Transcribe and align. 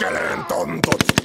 kellene 0.00 0.44
tantot. 0.48 1.19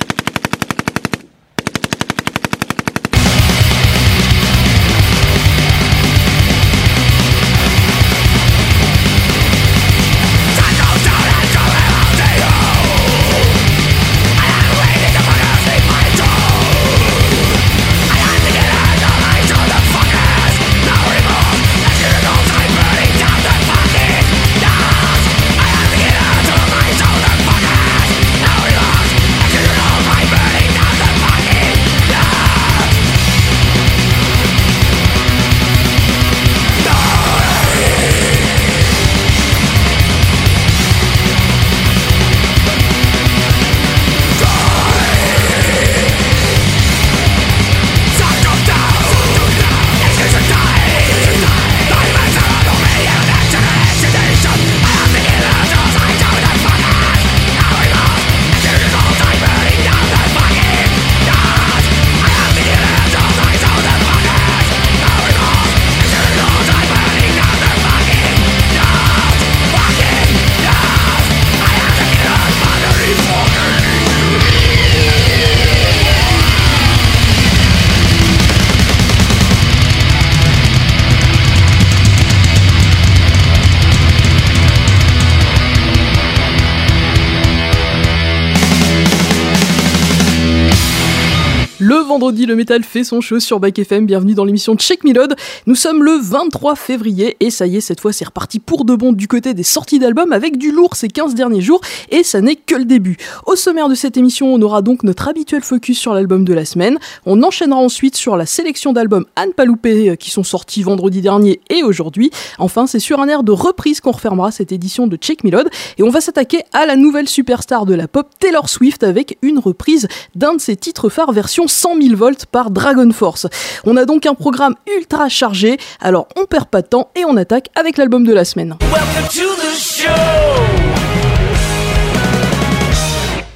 Vendredi, 91.81 92.45
le 92.45 92.55
métal 92.55 92.83
fait 92.83 93.03
son 93.03 93.19
show 93.19 93.39
sur 93.39 93.59
Bike 93.59 93.79
FM. 93.79 94.05
Bienvenue 94.05 94.33
dans 94.33 94.45
l'émission 94.45 94.75
Check 94.77 95.03
Me 95.03 95.13
Load. 95.13 95.35
Nous 95.65 95.75
sommes 95.75 96.03
le 96.03 96.17
23 96.21 96.75
février 96.75 97.35
et 97.39 97.49
ça 97.49 97.67
y 97.67 97.77
est, 97.77 97.81
cette 97.81 97.99
fois 97.99 98.13
c'est 98.13 98.25
reparti 98.25 98.59
pour 98.59 98.85
de 98.85 98.95
bon 98.95 99.11
du 99.11 99.27
côté 99.27 99.53
des 99.53 99.63
sorties 99.63 99.99
d'albums 99.99 100.31
avec 100.31 100.57
du 100.57 100.71
lourd 100.71 100.95
ces 100.95 101.09
15 101.09 101.35
derniers 101.35 101.61
jours 101.61 101.81
et 102.11 102.23
ça 102.23 102.41
n'est 102.41 102.55
que 102.55 102.75
le 102.75 102.85
début. 102.85 103.17
Au 103.45 103.55
sommaire 103.55 103.89
de 103.89 103.95
cette 103.95 104.17
émission, 104.17 104.53
on 104.53 104.61
aura 104.61 104.81
donc 104.81 105.03
notre 105.03 105.27
habituel 105.27 105.63
focus 105.63 105.99
sur 105.99 106.13
l'album 106.13 106.45
de 106.45 106.53
la 106.53 106.63
semaine. 106.63 106.97
On 107.25 107.43
enchaînera 107.43 107.79
ensuite 107.79 108.15
sur 108.15 108.37
la 108.37 108.45
sélection 108.45 108.93
d'albums 108.93 109.25
Anne 109.35 109.53
Paloupé 109.53 110.09
euh, 110.09 110.15
qui 110.15 110.31
sont 110.31 110.43
sortis 110.43 110.83
vendredi 110.83 111.21
dernier 111.21 111.59
et 111.69 111.83
aujourd'hui. 111.83 112.31
Enfin, 112.57 112.87
c'est 112.87 112.99
sur 112.99 113.19
un 113.19 113.27
air 113.27 113.43
de 113.43 113.51
reprise 113.51 113.99
qu'on 113.99 114.11
refermera 114.11 114.51
cette 114.51 114.71
édition 114.71 115.07
de 115.07 115.17
Check 115.17 115.43
Me 115.43 115.51
Load 115.51 115.69
et 115.97 116.03
on 116.03 116.09
va 116.09 116.21
s'attaquer 116.21 116.61
à 116.73 116.85
la 116.85 116.95
nouvelle 116.95 117.27
superstar 117.27 117.85
de 117.85 117.93
la 117.93 118.07
pop 118.07 118.29
Taylor 118.39 118.69
Swift 118.69 119.03
avec 119.03 119.37
une 119.41 119.59
reprise 119.59 120.07
d'un 120.35 120.55
de 120.55 120.61
ses 120.61 120.77
titres 120.77 121.09
phares 121.09 121.33
version 121.33 121.64
100 121.67 122.01
000 122.01 122.15
volts 122.15 122.45
par 122.45 122.71
Dragon 122.71 123.11
Force. 123.11 123.47
On 123.85 123.97
a 123.97 124.05
donc 124.05 124.25
un 124.25 124.33
programme 124.33 124.75
ultra 124.97 125.29
chargé, 125.29 125.77
alors 126.01 126.27
on 126.35 126.45
perd 126.45 126.67
pas 126.67 126.81
de 126.81 126.87
temps 126.87 127.09
et 127.15 127.25
on 127.25 127.37
attaque 127.37 127.69
avec 127.75 127.97
l'album 127.97 128.23
de 128.23 128.33
la 128.33 128.45
semaine. 128.45 128.75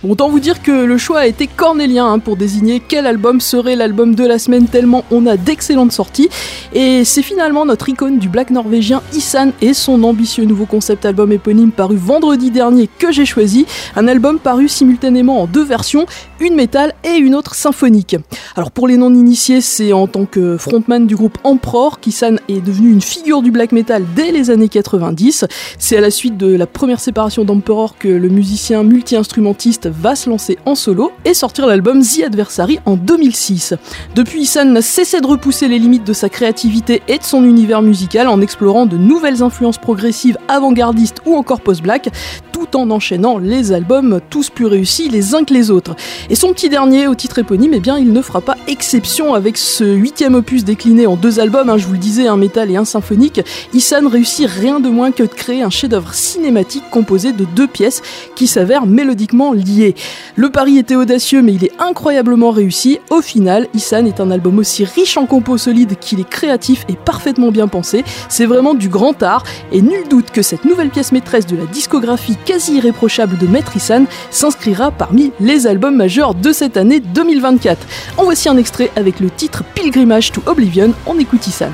Autant 0.07 0.29
vous 0.29 0.39
dire 0.39 0.63
que 0.63 0.71
le 0.71 0.97
choix 0.97 1.19
a 1.19 1.27
été 1.27 1.45
cornélien 1.45 2.07
hein, 2.07 2.19
pour 2.19 2.37
désigner 2.37 2.79
quel 2.79 3.05
album 3.05 3.41
serait 3.41 3.75
l'album 3.75 4.15
de 4.15 4.25
la 4.25 4.39
semaine 4.39 4.65
tellement 4.65 5.03
on 5.11 5.25
a 5.25 5.35
d'excellentes 5.35 5.91
sorties. 5.91 6.29
Et 6.73 7.03
c'est 7.03 7.21
finalement 7.21 7.65
notre 7.65 7.89
icône 7.89 8.17
du 8.17 8.29
black 8.29 8.49
norvégien 8.49 9.01
Isan 9.13 9.51
et 9.61 9.73
son 9.73 10.01
ambitieux 10.05 10.45
nouveau 10.45 10.65
concept 10.65 11.05
album 11.05 11.33
éponyme 11.33 11.71
paru 11.71 11.97
vendredi 11.97 12.49
dernier 12.49 12.87
que 12.87 13.11
j'ai 13.11 13.25
choisi. 13.25 13.65
Un 13.97 14.07
album 14.07 14.39
paru 14.39 14.69
simultanément 14.69 15.41
en 15.41 15.47
deux 15.47 15.65
versions, 15.65 16.05
une 16.39 16.55
métal 16.55 16.93
et 17.03 17.17
une 17.17 17.35
autre 17.35 17.53
symphonique. 17.53 18.15
Alors 18.55 18.71
pour 18.71 18.87
les 18.87 18.95
non-initiés, 18.95 19.59
c'est 19.59 19.91
en 19.91 20.07
tant 20.07 20.23
que 20.23 20.55
frontman 20.55 21.07
du 21.07 21.17
groupe 21.17 21.37
Emperor 21.43 21.99
qu'Isan 21.99 22.35
est 22.47 22.61
devenu 22.61 22.89
une 22.89 23.01
figure 23.01 23.41
du 23.41 23.51
black 23.51 23.73
metal 23.73 24.05
dès 24.15 24.31
les 24.31 24.49
années 24.49 24.69
90. 24.69 25.43
C'est 25.77 25.97
à 25.97 26.01
la 26.01 26.09
suite 26.09 26.37
de 26.37 26.55
la 26.55 26.67
première 26.67 27.01
séparation 27.01 27.43
d'Emperor 27.43 27.97
que 27.97 28.07
le 28.07 28.29
musicien 28.29 28.83
multi-instrumentiste 28.83 29.88
va 29.89 30.15
se 30.15 30.29
lancer 30.29 30.57
en 30.65 30.75
solo 30.75 31.11
et 31.25 31.33
sortir 31.33 31.67
l'album 31.67 32.01
The 32.01 32.23
Adversary 32.25 32.79
en 32.85 32.95
2006. 32.95 33.73
Depuis, 34.15 34.41
Isan 34.41 34.65
n'a 34.65 34.81
cessé 34.81 35.21
de 35.21 35.27
repousser 35.27 35.67
les 35.67 35.79
limites 35.79 36.05
de 36.05 36.13
sa 36.13 36.29
créativité 36.29 37.01
et 37.07 37.17
de 37.17 37.23
son 37.23 37.43
univers 37.43 37.81
musical 37.81 38.27
en 38.27 38.41
explorant 38.41 38.85
de 38.85 38.97
nouvelles 38.97 39.43
influences 39.43 39.77
progressives 39.77 40.37
avant-gardistes 40.47 41.21
ou 41.25 41.35
encore 41.35 41.61
post-black, 41.61 42.09
tout 42.51 42.75
en 42.75 42.91
enchaînant 42.91 43.37
les 43.37 43.71
albums 43.71 44.19
tous 44.29 44.49
plus 44.49 44.65
réussis 44.65 45.09
les 45.09 45.35
uns 45.35 45.43
que 45.43 45.53
les 45.53 45.71
autres. 45.71 45.95
Et 46.29 46.35
son 46.35 46.53
petit 46.53 46.69
dernier, 46.69 47.07
au 47.07 47.15
titre 47.15 47.39
éponyme, 47.39 47.73
eh 47.73 47.79
bien, 47.79 47.97
il 47.97 48.11
ne 48.11 48.21
fera 48.21 48.41
pas 48.41 48.57
exception 48.67 49.33
avec 49.33 49.57
ce 49.57 49.83
huitième 49.83 50.35
opus 50.35 50.63
décliné 50.63 51.07
en 51.07 51.15
deux 51.15 51.39
albums, 51.39 51.69
hein, 51.69 51.77
je 51.77 51.85
vous 51.85 51.93
le 51.93 51.99
disais, 51.99 52.27
un 52.27 52.37
métal 52.37 52.69
et 52.71 52.75
un 52.75 52.85
symphonique. 52.85 53.41
Isan 53.73 54.07
réussit 54.07 54.47
rien 54.47 54.79
de 54.79 54.89
moins 54.89 55.11
que 55.11 55.23
de 55.23 55.27
créer 55.27 55.61
un 55.61 55.69
chef-d'œuvre 55.69 56.13
cinématique 56.13 56.83
composé 56.91 57.31
de 57.31 57.45
deux 57.45 57.67
pièces 57.67 58.01
qui 58.35 58.47
s'avèrent 58.47 58.85
mélodiquement 58.85 59.53
liées. 59.53 59.78
Le 60.35 60.49
pari 60.49 60.77
était 60.77 60.95
audacieux, 60.95 61.41
mais 61.41 61.53
il 61.53 61.63
est 61.63 61.71
incroyablement 61.79 62.51
réussi. 62.51 62.99
Au 63.09 63.21
final, 63.21 63.67
Isan 63.73 64.05
est 64.05 64.19
un 64.19 64.31
album 64.31 64.59
aussi 64.59 64.83
riche 64.83 65.17
en 65.17 65.25
compos 65.25 65.57
solides 65.57 65.97
qu'il 65.99 66.19
est 66.19 66.29
créatif 66.29 66.85
et 66.89 66.95
parfaitement 66.95 67.51
bien 67.51 67.67
pensé. 67.67 68.03
C'est 68.29 68.45
vraiment 68.45 68.73
du 68.73 68.89
grand 68.89 69.21
art, 69.23 69.43
et 69.71 69.81
nul 69.81 70.07
doute 70.09 70.31
que 70.31 70.41
cette 70.41 70.65
nouvelle 70.65 70.89
pièce 70.89 71.11
maîtresse 71.11 71.45
de 71.45 71.57
la 71.57 71.65
discographie 71.65 72.37
quasi 72.45 72.77
irréprochable 72.77 73.37
de 73.37 73.47
Maître 73.47 73.75
Isan 73.75 74.05
s'inscrira 74.31 74.91
parmi 74.91 75.31
les 75.39 75.67
albums 75.67 75.95
majeurs 75.95 76.35
de 76.35 76.51
cette 76.51 76.77
année 76.77 76.99
2024. 76.99 77.85
En 78.17 78.23
voici 78.23 78.49
un 78.49 78.57
extrait 78.57 78.91
avec 78.95 79.19
le 79.19 79.29
titre 79.29 79.63
Pilgrimage 79.75 80.31
to 80.31 80.41
Oblivion. 80.45 80.93
On 81.05 81.17
écoute 81.19 81.45
Isan. 81.47 81.71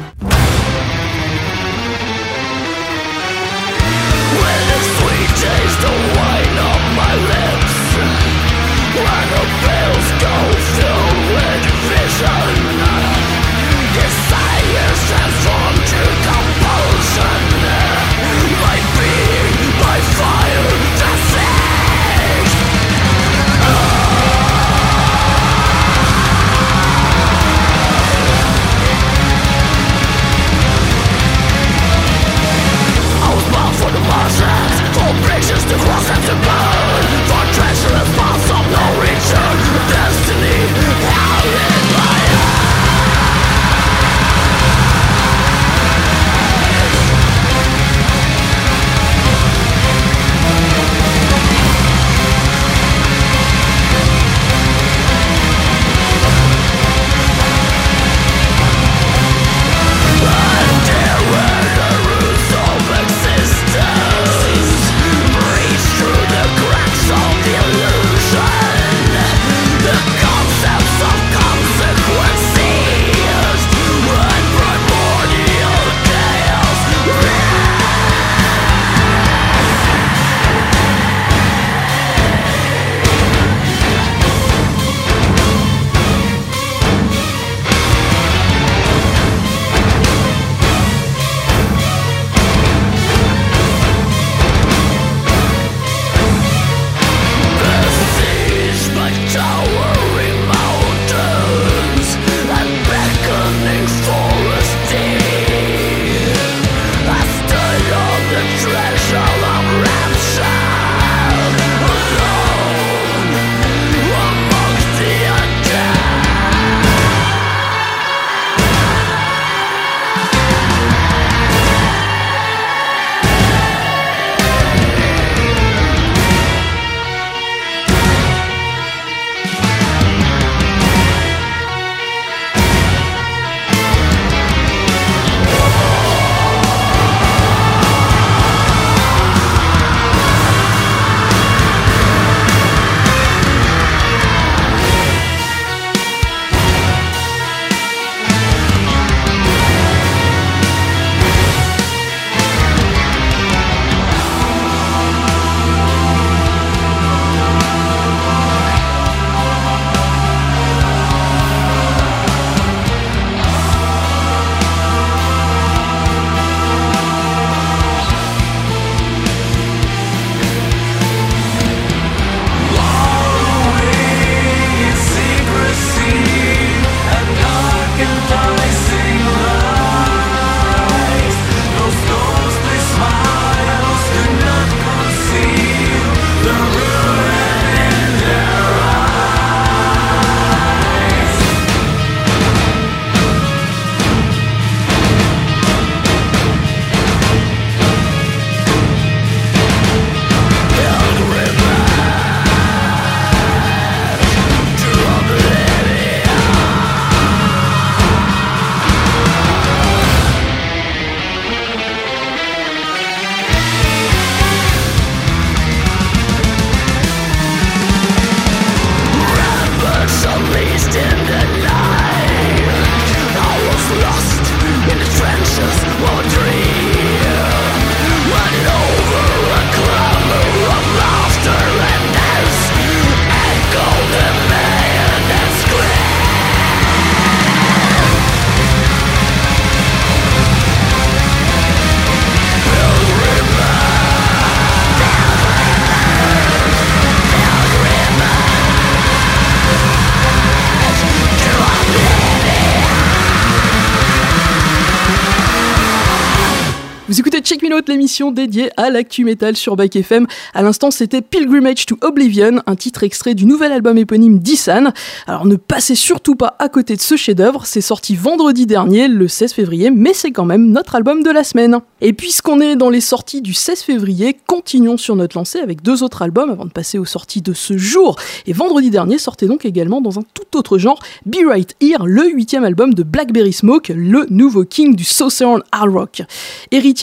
L'émission 257.90 258.32
dédiée 258.32 258.70
à 258.78 258.90
l'actu 258.90 259.26
metal 259.26 259.56
sur 259.56 259.76
Bike 259.76 259.96
FM. 259.96 260.26
À 260.54 260.62
l'instant, 260.62 260.92
c'était 260.92 261.22
Pilgrimage 261.22 261.86
to 261.86 261.98
Oblivion, 262.02 262.62
un 262.66 262.76
titre 262.76 263.04
extrait 263.04 263.36
du 263.36 263.46
nouvel 263.46 263.72
album 263.72 263.98
éponyme 263.98 264.40
d'Issan. 264.40 264.94
Alors 265.28 265.46
ne 265.46 265.56
passez 265.56 265.96
surtout 265.96 266.36
pas 266.36 266.56
à 266.60 266.70
côté 266.70 266.96
de 266.96 267.02
ce 267.02 267.16
chef-d'œuvre, 267.16 267.66
c'est 267.66 267.82
sorti 267.82 268.16
vendredi 268.16 268.66
dernier, 268.66 269.08
le 269.08 269.28
16 269.28 269.54
février, 269.54 269.92
mais 269.92 270.14
c'est 270.14 270.32
quand 270.32 270.46
même 270.46 270.72
notre 270.72 270.96
album 270.96 271.24
de 271.24 271.30
la 271.30 271.44
semaine. 271.44 271.80
Et 272.02 272.14
puisqu'on 272.14 272.60
est 272.62 272.76
dans 272.76 272.90
les 272.90 273.02
sorties 273.02 273.42
du 273.42 273.54
16 273.54 273.82
février, 273.82 274.38
continuons 274.48 274.98
sur 274.98 275.16
notre 275.16 275.38
lancée 275.38 275.60
avec 275.60 275.82
deux 275.82 276.04
autres 276.04 276.22
albums 276.22 276.50
avant 276.50 276.66
de 276.66 276.72
passer 276.72 276.98
aux 276.98 277.06
sorties 277.06 277.42
de 277.42 277.54
ce 277.54 277.78
jour. 277.78 278.16
Et 278.48 278.54
vendredi 278.54 278.90
dernier 278.90 279.18
sortait 279.18 279.48
donc 279.48 279.66
également 279.66 280.02
dans 280.02 280.20
un 280.20 280.24
tout 280.34 280.58
autre 280.58 280.78
genre, 280.78 281.00
Be 281.26 281.38
Right 281.48 281.76
Here, 281.82 282.06
le 282.06 282.30
huitième 282.30 282.64
album 282.64 282.94
de 282.94 283.04
Blackberry 283.04 283.54
Smoke, 283.54 283.94
le 283.94 284.26
nouveau 284.30 284.64
king 284.64 284.96
du 284.96 285.04
Southern 285.04 285.62
Hard 285.72 285.92
Rock 285.92 286.22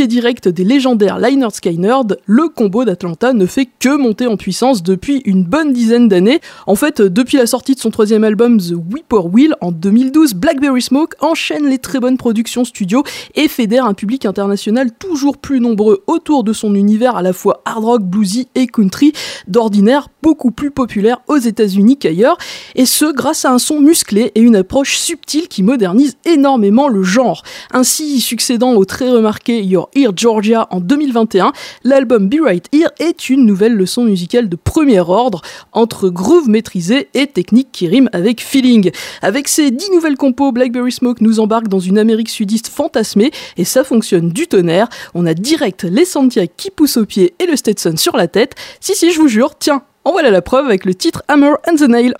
direct 0.06 0.48
des 0.48 0.64
légendaires 0.72 1.18
Lynyrd 1.18 1.54
Skynyrd, 1.54 2.16
le 2.24 2.48
combo 2.48 2.86
d'Atlanta 2.86 3.34
ne 3.34 3.44
fait 3.44 3.68
que 3.78 3.94
monter 3.94 4.26
en 4.26 4.38
puissance 4.38 4.82
depuis 4.82 5.20
une 5.26 5.44
bonne 5.44 5.74
dizaine 5.74 6.08
d'années. 6.08 6.40
En 6.66 6.76
fait, 6.76 7.02
depuis 7.02 7.36
la 7.36 7.46
sortie 7.46 7.74
de 7.74 7.80
son 7.80 7.90
troisième 7.90 8.24
album 8.24 8.56
The 8.56 8.72
Whippoorwill 8.72 9.54
en 9.60 9.70
2012, 9.70 10.32
Blackberry 10.32 10.80
Smoke 10.80 11.14
enchaîne 11.20 11.68
les 11.68 11.76
très 11.76 12.00
bonnes 12.00 12.16
productions 12.16 12.64
studio 12.64 13.04
et 13.34 13.48
fédère 13.48 13.84
un 13.84 13.92
public 13.92 14.24
international 14.24 14.92
toujours 14.92 15.36
plus 15.36 15.60
nombreux 15.60 16.02
autour 16.06 16.42
de 16.42 16.54
son 16.54 16.74
univers 16.74 17.16
à 17.16 17.22
la 17.22 17.34
fois 17.34 17.60
hard 17.66 17.84
rock, 17.84 18.02
bluesy 18.02 18.48
et 18.54 18.66
country, 18.66 19.12
d'ordinaire 19.48 20.08
beaucoup 20.22 20.52
plus 20.52 20.70
populaire 20.70 21.20
aux 21.28 21.36
États-Unis 21.36 21.98
qu'ailleurs, 21.98 22.38
et 22.76 22.86
ce 22.86 23.12
grâce 23.12 23.44
à 23.44 23.50
un 23.50 23.58
son 23.58 23.78
musclé 23.78 24.32
et 24.34 24.40
une 24.40 24.56
approche 24.56 24.96
subtile 24.96 25.48
qui 25.48 25.62
modernise 25.62 26.16
énormément 26.24 26.88
le 26.88 27.02
genre. 27.02 27.42
Ainsi, 27.72 28.22
succédant 28.22 28.72
au 28.72 28.86
très 28.86 29.10
remarqué 29.10 29.62
Your 29.62 29.90
Ear 29.94 30.12
Georgia 30.16 30.61
en 30.70 30.80
2021, 30.80 31.52
l'album 31.84 32.28
Be 32.28 32.36
Right 32.42 32.66
Here 32.72 32.90
est 32.98 33.28
une 33.28 33.46
nouvelle 33.46 33.74
leçon 33.74 34.04
musicale 34.04 34.48
de 34.48 34.56
premier 34.56 35.00
ordre 35.00 35.42
entre 35.72 36.08
groove 36.08 36.48
maîtrisé 36.48 37.08
et 37.14 37.26
technique 37.26 37.68
qui 37.72 37.88
rime 37.88 38.08
avec 38.12 38.40
feeling. 38.40 38.90
Avec 39.22 39.48
ces 39.48 39.70
dix 39.70 39.90
nouvelles 39.90 40.16
compos, 40.16 40.52
Blackberry 40.52 40.92
Smoke 40.92 41.22
nous 41.22 41.40
embarque 41.40 41.68
dans 41.68 41.80
une 41.80 41.98
Amérique 41.98 42.30
sudiste 42.30 42.68
fantasmée 42.68 43.30
et 43.56 43.64
ça 43.64 43.84
fonctionne 43.84 44.30
du 44.30 44.46
tonnerre. 44.46 44.88
On 45.14 45.26
a 45.26 45.34
direct 45.34 45.84
les 45.84 46.04
Santiago 46.04 46.52
qui 46.56 46.70
poussent 46.70 46.96
aux 46.96 47.06
pieds 47.06 47.34
et 47.38 47.46
le 47.46 47.56
Stetson 47.56 47.96
sur 47.96 48.16
la 48.16 48.28
tête. 48.28 48.54
Si 48.80 48.94
si, 48.94 49.12
je 49.12 49.20
vous 49.20 49.28
jure, 49.28 49.56
tiens, 49.58 49.82
en 50.04 50.12
voilà 50.12 50.30
la 50.30 50.42
preuve 50.42 50.66
avec 50.66 50.84
le 50.84 50.94
titre 50.94 51.22
Hammer 51.28 51.54
and 51.68 51.76
the 51.76 51.88
Nail. 51.88 52.14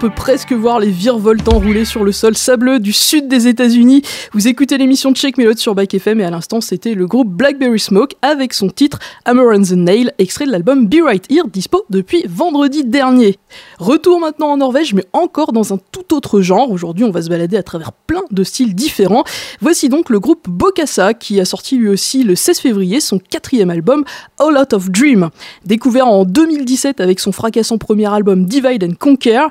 Peut 0.00 0.08
presque 0.08 0.52
voir 0.52 0.80
les 0.80 0.88
virevoltants 0.88 1.58
rouler 1.58 1.84
sur 1.84 2.04
le 2.04 2.12
sol 2.12 2.34
sableux 2.34 2.80
du 2.80 2.90
sud 2.90 3.28
des 3.28 3.48
États-Unis. 3.48 4.00
Vous 4.32 4.48
écoutez 4.48 4.78
l'émission 4.78 5.12
Check 5.12 5.36
Melody 5.36 5.60
sur 5.60 5.74
Bike 5.74 5.92
FM 5.92 6.22
et 6.22 6.24
à 6.24 6.30
l'instant, 6.30 6.62
c'était 6.62 6.94
le 6.94 7.06
groupe 7.06 7.28
Blackberry 7.28 7.78
Smoke 7.78 8.16
avec 8.22 8.54
son 8.54 8.70
titre 8.70 8.98
Hammer 9.26 9.54
and 9.54 9.60
the 9.60 9.72
Nail, 9.72 10.12
extrait 10.16 10.46
de 10.46 10.52
l'album 10.52 10.86
Be 10.86 11.04
Right 11.04 11.30
Here, 11.30 11.46
dispo 11.52 11.84
depuis 11.90 12.24
vendredi 12.26 12.82
dernier. 12.82 13.36
Retour 13.78 14.20
maintenant 14.20 14.46
en 14.46 14.56
Norvège, 14.56 14.94
mais 14.94 15.04
encore 15.12 15.52
dans 15.52 15.74
un 15.74 15.78
tout 15.92 16.14
autre 16.14 16.40
genre. 16.40 16.70
Aujourd'hui, 16.70 17.04
on 17.04 17.10
va 17.10 17.20
se 17.20 17.28
balader 17.28 17.58
à 17.58 17.62
travers 17.62 17.92
plein 17.92 18.22
de 18.30 18.42
styles 18.42 18.74
différents. 18.74 19.24
Voici 19.60 19.90
donc 19.90 20.08
le 20.08 20.18
groupe 20.18 20.48
Bokassa 20.48 21.12
qui 21.12 21.40
a 21.40 21.44
sorti 21.44 21.76
lui 21.76 21.88
aussi 21.88 22.24
le 22.24 22.36
16 22.36 22.60
février 22.60 23.00
son 23.00 23.18
quatrième 23.18 23.68
album 23.68 24.04
All 24.38 24.56
Out 24.56 24.72
of 24.72 24.88
Dream. 24.90 25.28
Découvert 25.66 26.06
en 26.06 26.24
2017 26.24 27.02
avec 27.02 27.20
son 27.20 27.32
fracassant 27.32 27.76
premier 27.76 28.10
album 28.10 28.46
Divide 28.46 28.84
and 28.84 28.94
Conquer, 28.98 29.42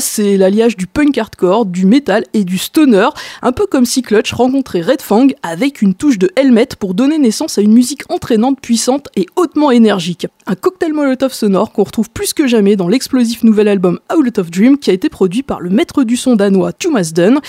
c'est 0.00 0.36
l'alliage 0.36 0.76
du 0.76 0.86
punk 0.86 1.16
hardcore, 1.16 1.66
du 1.66 1.86
metal 1.86 2.24
et 2.32 2.44
du 2.44 2.58
stoner, 2.58 3.08
un 3.42 3.52
peu 3.52 3.66
comme 3.66 3.84
si 3.84 4.02
Clutch 4.02 4.32
rencontrait 4.32 4.80
Red 4.80 5.02
Fang 5.02 5.28
avec 5.42 5.82
une 5.82 5.94
touche 5.94 6.18
de 6.18 6.30
helmet 6.36 6.68
pour 6.78 6.94
donner 6.94 7.18
naissance 7.18 7.58
à 7.58 7.62
une 7.62 7.72
musique 7.72 8.02
entraînante, 8.10 8.60
puissante 8.60 9.08
et 9.16 9.26
hautement 9.36 9.70
énergique. 9.70 10.26
Un 10.46 10.54
cocktail 10.54 10.92
molotov 10.92 11.32
sonore 11.32 11.72
qu'on 11.72 11.84
retrouve 11.84 12.10
plus 12.10 12.34
que 12.34 12.46
jamais 12.46 12.76
dans 12.76 12.88
l'explosif 12.88 13.44
nouvel 13.44 13.68
album 13.68 13.98
Out 14.14 14.38
of 14.38 14.50
Dream 14.50 14.78
qui 14.78 14.90
a 14.90 14.92
été 14.92 15.08
produit 15.08 15.42
par 15.42 15.60
le 15.60 15.70
maître 15.70 16.04
du 16.04 16.16
son 16.16 16.36
danois 16.36 16.72
Thomas 16.72 17.10
Dunn. 17.14 17.40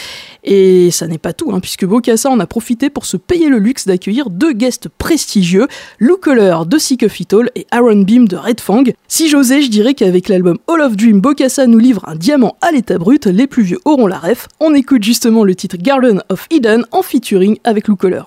Et 0.43 0.91
ça 0.91 1.07
n'est 1.07 1.17
pas 1.17 1.33
tout, 1.33 1.51
hein, 1.51 1.59
puisque 1.59 1.85
Bokassa 1.85 2.29
en 2.29 2.39
a 2.39 2.47
profité 2.47 2.89
pour 2.89 3.05
se 3.05 3.17
payer 3.17 3.49
le 3.49 3.59
luxe 3.59 3.85
d'accueillir 3.85 4.29
deux 4.29 4.53
guests 4.53 4.87
prestigieux, 4.87 5.67
Lou 5.99 6.17
Kohler 6.17 6.57
de 6.67 6.77
Sick 6.77 7.03
of 7.03 7.19
It 7.19 7.33
All 7.33 7.49
et 7.55 7.67
Aaron 7.71 8.01
Beam 8.03 8.27
de 8.27 8.37
Red 8.37 8.61
Fang. 8.61 8.83
Si 9.07 9.27
j'osais, 9.27 9.61
je 9.61 9.69
dirais 9.69 9.93
qu'avec 9.93 10.29
l'album 10.29 10.57
All 10.67 10.81
of 10.81 10.95
Dream, 10.95 11.19
Bokassa 11.19 11.67
nous 11.67 11.79
livre 11.79 12.07
un 12.07 12.15
diamant 12.15 12.55
à 12.61 12.71
l'état 12.71 12.97
brut, 12.97 13.25
les 13.25 13.47
plus 13.47 13.63
vieux 13.63 13.79
auront 13.83 14.07
la 14.07 14.19
ref. 14.19 14.47
On 14.59 14.73
écoute 14.73 15.03
justement 15.03 15.43
le 15.43 15.55
titre 15.55 15.77
Garden 15.77 16.21
of 16.29 16.47
Eden 16.49 16.85
en 16.91 17.01
featuring 17.01 17.57
avec 17.65 17.87
Lou 17.87 17.97
Kohler. 17.97 18.23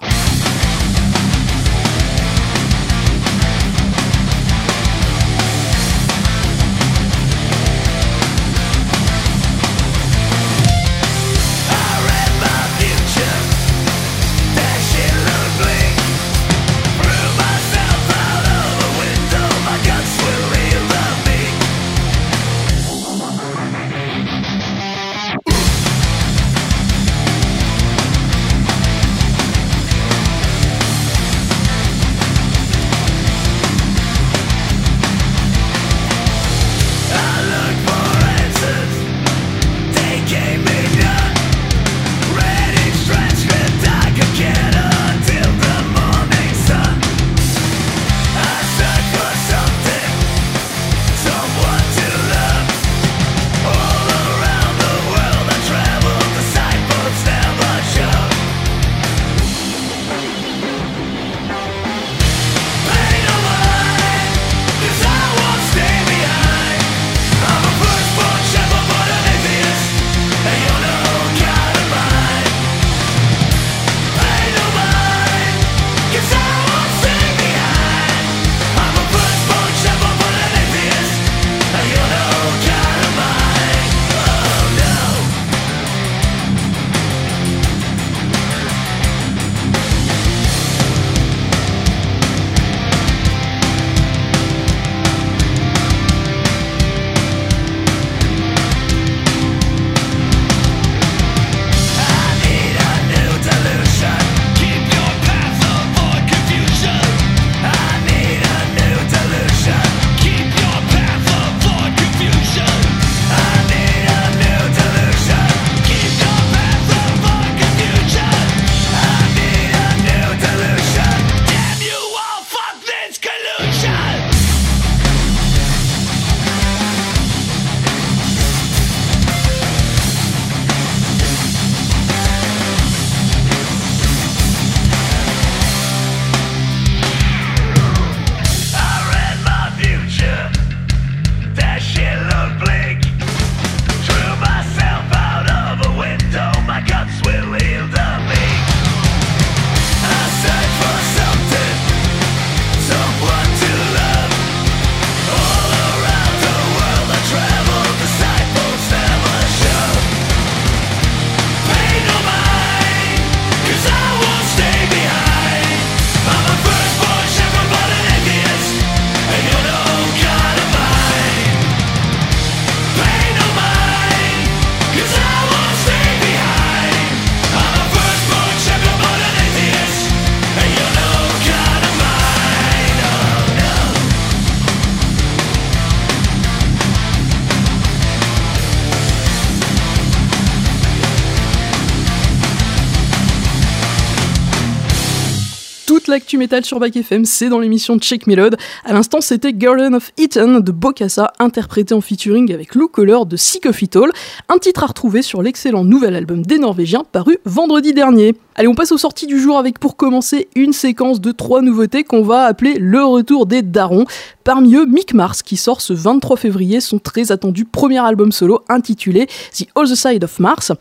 Métal 196.39 196.65
sur 196.65 196.81
Back 196.81 196.97
FM, 196.97 197.25
c'est 197.25 197.49
dans 197.49 197.59
l'émission 197.59 197.99
Check 197.99 198.27
Melod. 198.27 198.57
À 198.85 198.93
l'instant, 198.93 199.21
c'était 199.21 199.53
Garden 199.53 199.95
of 199.95 200.13
Eaton 200.17 200.61
de 200.61 200.73
Bokassa, 200.73 201.33
interprété 201.39 201.95
en 201.95 202.01
featuring 202.01 202.55
avec 202.55 202.75
Lou 202.75 202.89
Kohler 202.89 203.19
de 203.27 203.37
Sick 203.37 203.67
of 203.67 203.83
It 203.83 203.97
All, 203.97 204.11
un 204.49 204.59
titre 204.59 204.85
à 204.85 204.87
retrouver 204.87 205.23
sur 205.23 205.43
l'excellent 205.43 205.85
nouvel 205.85 206.15
album 206.15 206.47
des 206.47 206.59
Norvégiens 206.59 207.05
paru 207.11 207.39
vendredi 207.45 207.93
dernier. 207.93 208.35
Allez, 208.55 208.69
on 208.69 208.75
passe 208.75 208.93
aux 208.93 208.99
sorties 208.99 209.27
du 209.27 209.39
jour 209.39 209.59
avec 209.59 209.79
pour 209.79 209.97
commencer 209.97 210.49
une 210.55 210.73
séquence 210.73 211.21
de 211.21 211.33
trois 211.33 211.61
nouveautés 211.61 212.05
qu'on 212.05 212.23
va 212.23 212.45
appeler 212.45 212.75
le 212.79 213.05
retour 213.05 213.47
des 213.47 213.63
darons. 213.63 214.05
Parmi 214.45 214.75
eux, 214.75 214.87
Mick 214.87 215.15
Mars 215.15 215.43
qui 215.43 215.57
sort 215.57 215.81
ce 215.81 215.93
23 215.93 216.37
février 216.37 216.81
son 216.81 216.99
très 216.99 217.33
attendu 217.33 217.65
premier 217.65 217.99
album 217.99 218.33
solo 218.33 218.63
intitulé 218.69 219.27
The 219.53 219.67
the 219.75 219.95
Side 219.95 220.25
of 220.25 220.39
Mars. 220.39 220.73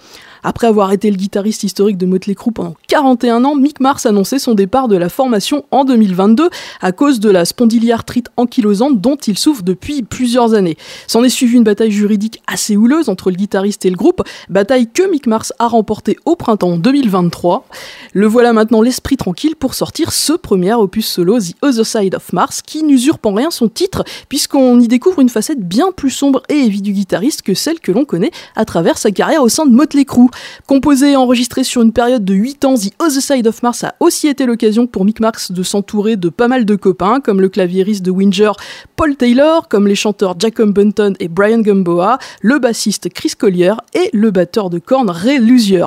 Après 0.44 0.68
avoir 0.68 0.92
été 0.92 1.10
le 1.10 1.18
guitariste 1.18 1.64
historique 1.64 1.98
de 1.98 2.06
Motley 2.06 2.36
Crue 2.36 2.52
pendant 2.52 2.76
41 2.88 3.44
ans, 3.44 3.56
Mick 3.56 3.80
Mars 3.80 4.06
annonçait 4.06 4.40
son 4.40 4.54
départ 4.54 4.88
de 4.88 4.96
la 4.96 5.10
formation 5.10 5.66
en 5.72 5.86
2022 5.86 6.50
à 6.82 6.92
cause 6.92 7.20
de 7.20 7.30
la 7.30 7.46
spondyliarthrite 7.46 8.30
ankylosante 8.38 9.02
dont 9.02 9.16
il 9.16 9.38
souffre 9.38 9.64
depuis 9.64 10.04
plusieurs 10.04 10.54
années. 10.54 10.78
S'en 11.08 11.24
est 11.24 11.30
suivi 11.30 11.58
une 11.58 11.64
bataille 11.64 11.92
juridique 11.92 12.42
assez 12.48 12.76
houleuse 12.76 13.10
entre 13.10 13.30
le 13.30 13.36
guitariste 13.36 13.86
et 13.86 13.90
le 13.90 13.96
groupe, 13.96 14.24
bataille 14.50 14.88
que 14.88 15.10
Mick 15.10 15.28
Mars 15.28 15.54
a 15.60 15.68
remportée 15.68 16.18
au 16.26 16.36
printemps 16.36 16.78
2023. 16.78 17.66
Le 18.14 18.28
voilà 18.28 18.54
maintenant 18.54 18.82
l'esprit 18.82 19.18
tranquille 19.18 19.56
pour 19.56 19.74
sortir 19.74 20.12
ce 20.12 20.34
premier 20.34 20.74
opus 20.74 21.08
solo, 21.08 21.40
The 21.40 21.56
Other 21.62 21.86
Side 21.86 22.16
of 22.16 22.34
Mars, 22.34 22.62
qui 22.62 22.84
n'usurpe 22.84 23.26
en 23.26 23.34
rien 23.34 23.52
son 23.52 23.70
titre, 23.70 24.04
puisqu'on 24.30 24.80
y 24.80 24.88
découvre 24.88 25.20
une 25.20 25.30
facette 25.30 25.60
bien 25.60 25.92
plus 25.92 26.10
sombre 26.10 26.44
et 26.50 26.56
évie 26.56 26.82
du 26.82 26.92
guitariste 26.92 27.42
que 27.42 27.54
celle 27.54 27.80
que 27.80 27.92
l'on 27.92 28.06
connaît 28.06 28.32
à 28.56 28.66
travers 28.66 28.98
sa 28.98 29.12
carrière 29.12 29.44
au 29.44 29.50
sein 29.50 29.66
de 29.66 29.72
Motley 29.72 30.06
Crue. 30.06 30.27
Composé 30.66 31.12
et 31.12 31.16
enregistré 31.16 31.64
sur 31.64 31.82
une 31.82 31.92
période 31.92 32.24
de 32.24 32.34
8 32.34 32.66
ans, 32.66 32.76
The 32.76 32.94
Other 33.00 33.22
Side 33.22 33.48
of 33.48 33.62
Mars 33.64 33.84
a 33.84 33.96
aussi 34.00 34.28
été 34.28 34.46
l'occasion 34.46 34.88
pour 34.88 35.04
Mick 35.06 35.20
Mars 35.20 35.52
de 35.52 35.64
s'entourer 35.64 36.16
de 36.16 36.30
pas 36.30 36.48
mal 36.48 36.66
de 36.66 36.76
copains, 36.76 37.20
comme 37.20 37.42
le 37.42 37.50
claviériste 37.50 38.04
de 38.04 38.12
Winger 38.12 38.52
Paul 38.96 39.16
Taylor, 39.16 39.68
comme 39.68 39.88
les 39.88 39.96
chanteurs 39.96 40.36
Jacob 40.40 40.72
Bunton 40.72 41.16
et 41.20 41.28
Brian 41.28 41.60
Gumboa, 41.60 42.18
le 42.42 42.60
bassiste 42.60 43.10
Chris 43.10 43.34
Collier 43.38 43.74
et 43.94 44.10
le 44.14 44.32
batteur 44.32 44.70
de 44.70 44.80
cornes 44.80 45.10
Ray 45.10 45.40
Luzier. 45.40 45.86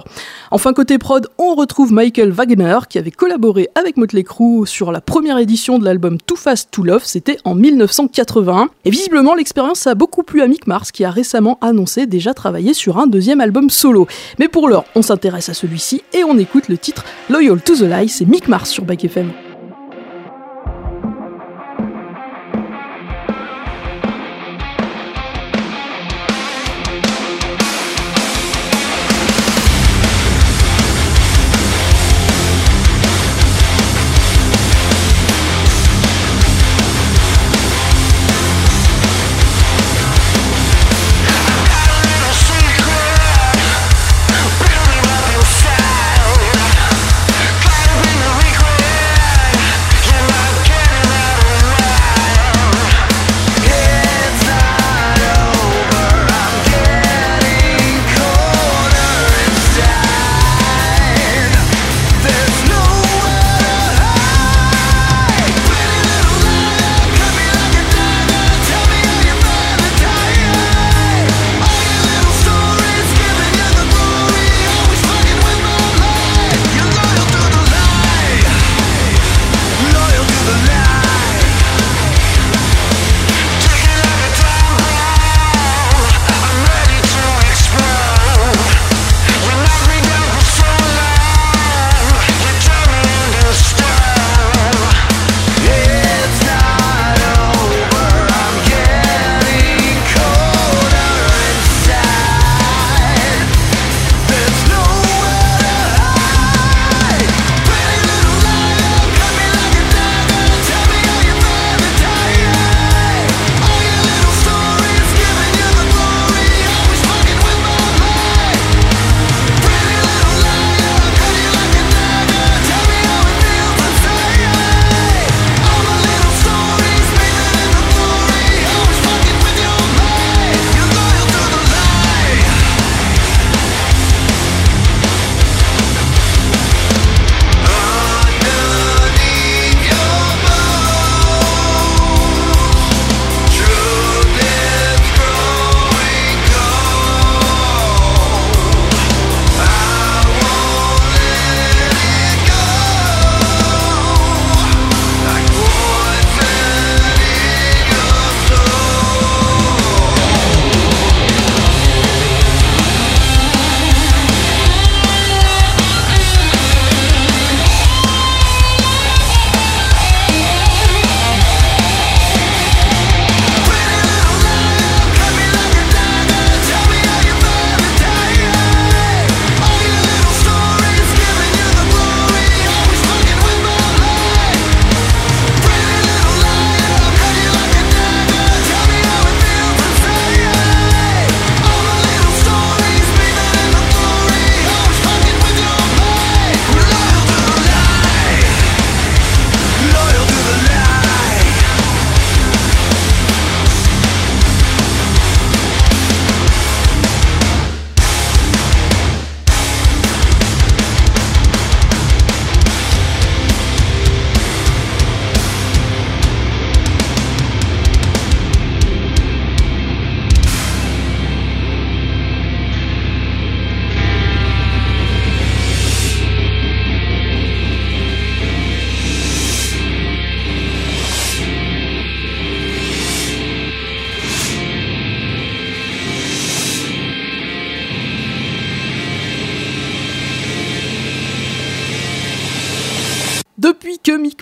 Enfin, 0.51 0.73
côté 0.73 0.99
prod, 0.99 1.27
on 1.39 1.55
retrouve 1.55 1.71
retrouve 1.71 1.93
Michael 1.93 2.33
Wagner 2.33 2.79
qui 2.89 2.99
avait 2.99 3.13
collaboré 3.13 3.69
avec 3.77 3.97
Motley 3.97 4.25
Crue 4.25 4.67
sur 4.67 4.91
la 4.91 5.01
première 5.01 5.39
édition 5.39 5.79
de 5.79 5.85
l'album 5.85 6.19
Too 6.21 6.35
Fast 6.35 6.73
to 6.73 6.83
Love, 6.83 7.03
c'était 7.05 7.37
en 7.45 7.55
1981. 7.55 8.69
Et 8.85 8.91
visiblement 8.91 9.37
l'expérience 9.37 9.87
a 9.87 9.95
beaucoup 9.95 10.25
plu 10.25 10.43
à 10.43 10.49
Mick 10.49 10.67
Mars 10.67 10.91
qui 10.91 11.05
a 11.05 11.13
récemment 11.13 11.59
annoncé 11.61 12.07
déjà 12.07 12.35
travailler 12.35 12.75
sur 12.75 12.99
un 12.99 13.07
deuxième 13.07 13.41
album 13.41 13.71
solo. 13.71 14.09
Mais 14.39 14.49
pour 14.49 14.69
l'heure, 14.69 14.85
on 14.95 15.03
s'intéresse 15.03 15.49
à 15.49 15.55
celui-ci 15.55 16.03
et 16.13 16.25
on 16.25 16.39
écoute 16.39 16.69
le 16.69 16.79
titre 16.79 17.05
Loyal 17.29 17.61
to 17.61 17.75
the 17.75 17.83
Lie, 17.83 18.09
c'est 18.09 18.27
Mick 18.27 18.49
Mars 18.49 18.71
sur 18.71 18.85
Back 18.85 19.05
FM. 19.05 19.33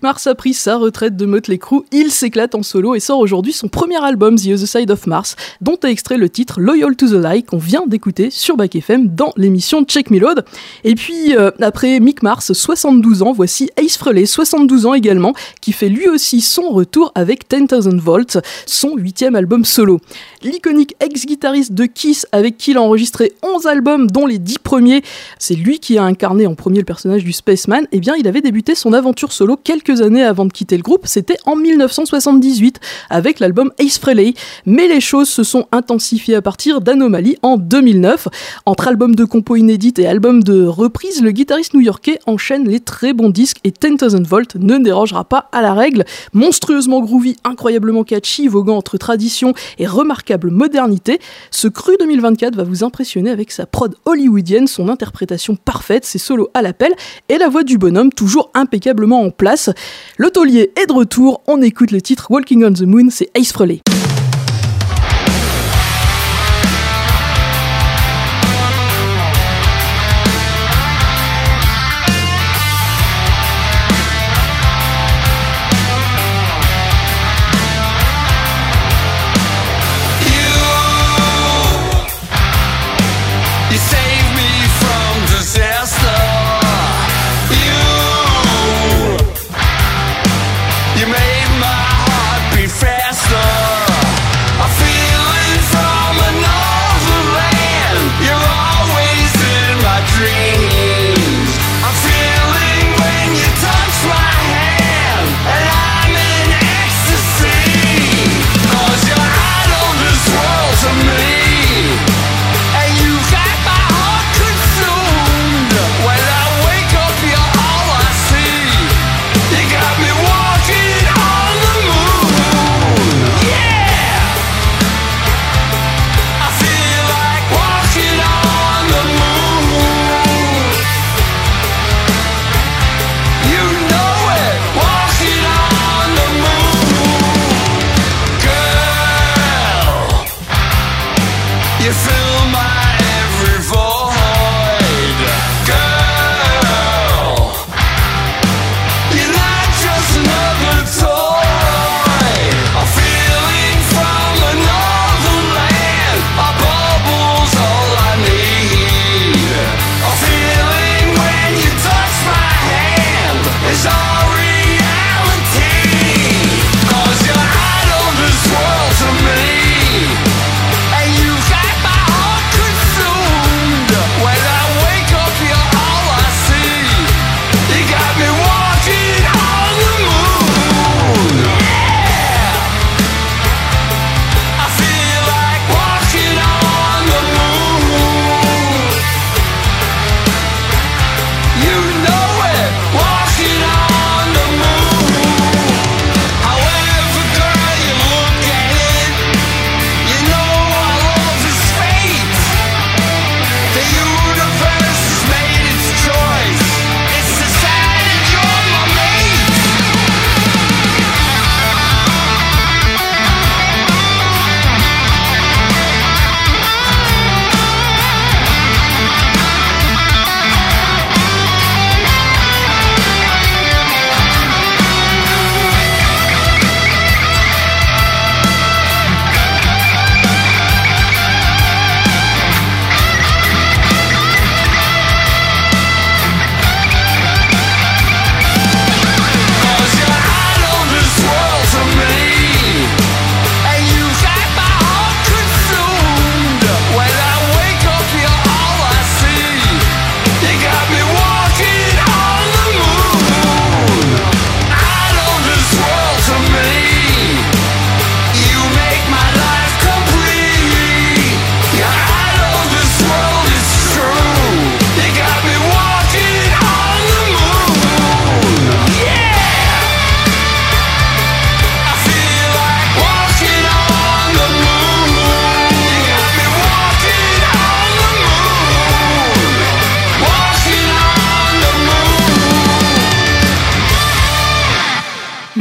Mars 0.09 0.27
a 0.27 0.35
pris 0.35 0.55
sa 0.55 0.79
retraite 0.79 1.16
de 1.18 1.27
Motley 1.27 1.59
Crue, 1.59 1.83
il 1.92 2.11
s'éclate 2.11 2.55
en 2.55 2.62
solo 2.62 2.94
et 2.94 2.99
sort 2.99 3.18
aujourd'hui 3.18 3.53
son 3.53 3.68
premier 3.68 4.03
album 4.03 4.37
The 4.37 4.47
Other 4.55 4.66
Side 4.66 4.90
of 4.90 5.07
Mars, 5.07 5.37
dont 5.61 5.77
a 5.83 5.90
extrait 5.90 6.16
le 6.16 6.31
titre 6.31 6.62
Loyal 6.62 6.97
to 6.97 7.09
the 7.09 7.23
Lie 7.23 7.42
qu'on 7.42 7.59
vient 7.59 7.87
d'écouter 7.87 8.31
sur 8.31 8.57
Back 8.57 8.75
FM 8.75 9.09
dans 9.09 9.35
l'émission 9.37 9.85
Check 9.85 10.11
Me 10.11 10.18
Load. 10.18 10.47
Et 10.85 10.94
puis 10.94 11.37
euh, 11.37 11.51
après 11.61 12.01
Mick 12.01 12.23
Mars, 12.23 12.55
72 12.55 13.21
ans, 13.21 13.35
voici 13.35 13.68
Ace 13.77 13.99
Frehley, 13.99 14.25
72 14.25 14.87
ans 14.87 14.94
également, 14.94 15.35
qui 15.61 15.73
fait 15.73 15.90
lui 15.90 16.09
aussi 16.09 16.40
son 16.40 16.71
retour 16.71 17.12
avec 17.14 17.42
10,000 17.47 18.01
Volts, 18.01 18.38
son 18.64 18.97
huitième 18.97 19.37
album 19.37 19.66
solo. 19.66 20.01
L'iconique 20.42 20.97
ex-guitariste 21.01 21.75
de 21.75 21.85
Kiss 21.85 22.27
avec 22.33 22.57
qui 22.57 22.71
il 22.71 22.79
a 22.79 22.81
enregistré 22.81 23.35
11 23.42 23.66
albums 23.66 24.07
dont 24.07 24.25
les 24.25 24.38
10 24.38 24.61
premiers, 24.61 25.03
c'est 25.38 25.55
lui 25.55 25.81
qui 25.81 25.99
a 25.99 26.05
incarné 26.05 26.47
en 26.47 26.55
premier 26.55 26.79
le 26.79 26.87
personnage 26.87 27.25
du 27.25 27.35
Spaceman, 27.35 27.85
et 27.85 27.99
eh 27.99 28.01
bien 28.01 28.14
il 28.18 28.27
avait 28.27 28.40
débuté 28.40 28.75
son 28.75 28.94
aventure 28.94 29.33
solo 29.33 29.59
quelques 29.62 29.98
années 30.03 30.25
avant 30.25 30.45
de 30.45 30.53
quitter 30.53 30.77
le 30.77 30.83
groupe, 30.83 31.07
c'était 31.07 31.37
en 31.47 31.57
1978 31.57 32.81
avec 33.11 33.41
l'album 33.41 33.73
Ace 33.79 33.99
Frehley. 33.99 34.35
Mais 34.67 34.89
les 34.89 35.01
choses 35.01 35.29
se 35.29 35.43
sont 35.43 35.67
intensifiées 35.73 36.35
à 36.35 36.43
partir 36.43 36.81
d'Anomaly 36.81 37.37
en 37.43 37.57
2009. 37.57 38.29
Entre 38.67 38.89
albums 38.89 39.15
de 39.15 39.25
compos 39.25 39.57
inédites 39.57 39.99
et 39.99 40.07
albums 40.07 40.43
de 40.43 40.65
reprise, 40.65 41.23
le 41.23 41.31
guitariste 41.31 41.75
new-yorkais 41.75 42.19
enchaîne 42.27 42.69
les 42.69 42.81
très 42.81 43.13
bons 43.13 43.31
disques 43.31 43.59
et 43.65 43.71
10,000 43.73 44.25
Volt 44.27 44.57
ne 44.57 44.79
dérogera 44.79 45.25
pas 45.25 45.49
à 45.53 45.63
la 45.63 45.75
règle. 45.75 46.05
Monstrueusement 46.33 47.01
groovy, 47.01 47.37
incroyablement 47.45 48.05
catchy, 48.05 48.49
voguant 48.49 48.77
entre 48.77 48.97
tradition 48.99 49.55
et 49.79 49.87
remarquable 49.87 50.51
modernité, 50.51 51.21
ce 51.51 51.69
cru 51.69 51.93
2024 51.99 52.57
va 52.57 52.65
vous 52.65 52.85
impressionner 52.85 53.31
avec 53.31 53.51
sa 53.51 53.67
prod 53.67 53.95
hollywoodienne, 54.05 54.67
son 54.67 54.89
interprétation 54.89 55.57
parfaite, 55.57 56.05
ses 56.05 56.19
solos 56.19 56.51
à 56.55 56.63
l'appel 56.63 56.93
et 57.29 57.39
la 57.39 57.49
voix 57.49 57.65
du 57.65 57.79
bonhomme 57.79 58.13
toujours 58.13 58.51
impeccablement 58.55 59.23
en 59.23 59.31
place. 59.31 59.71
Le 60.16 60.31
taulier 60.31 60.72
est 60.77 60.87
de 60.87 60.92
retour, 60.92 61.42
on 61.46 61.62
écoute 61.62 61.90
le 61.90 62.01
titre 62.03 62.31
Walking 62.31 62.64
on 62.64 62.72
the 62.72 62.83
Moon, 62.83 63.09
c'est 63.11 63.31
Ace 63.35 63.53
Frehley. 63.53 63.81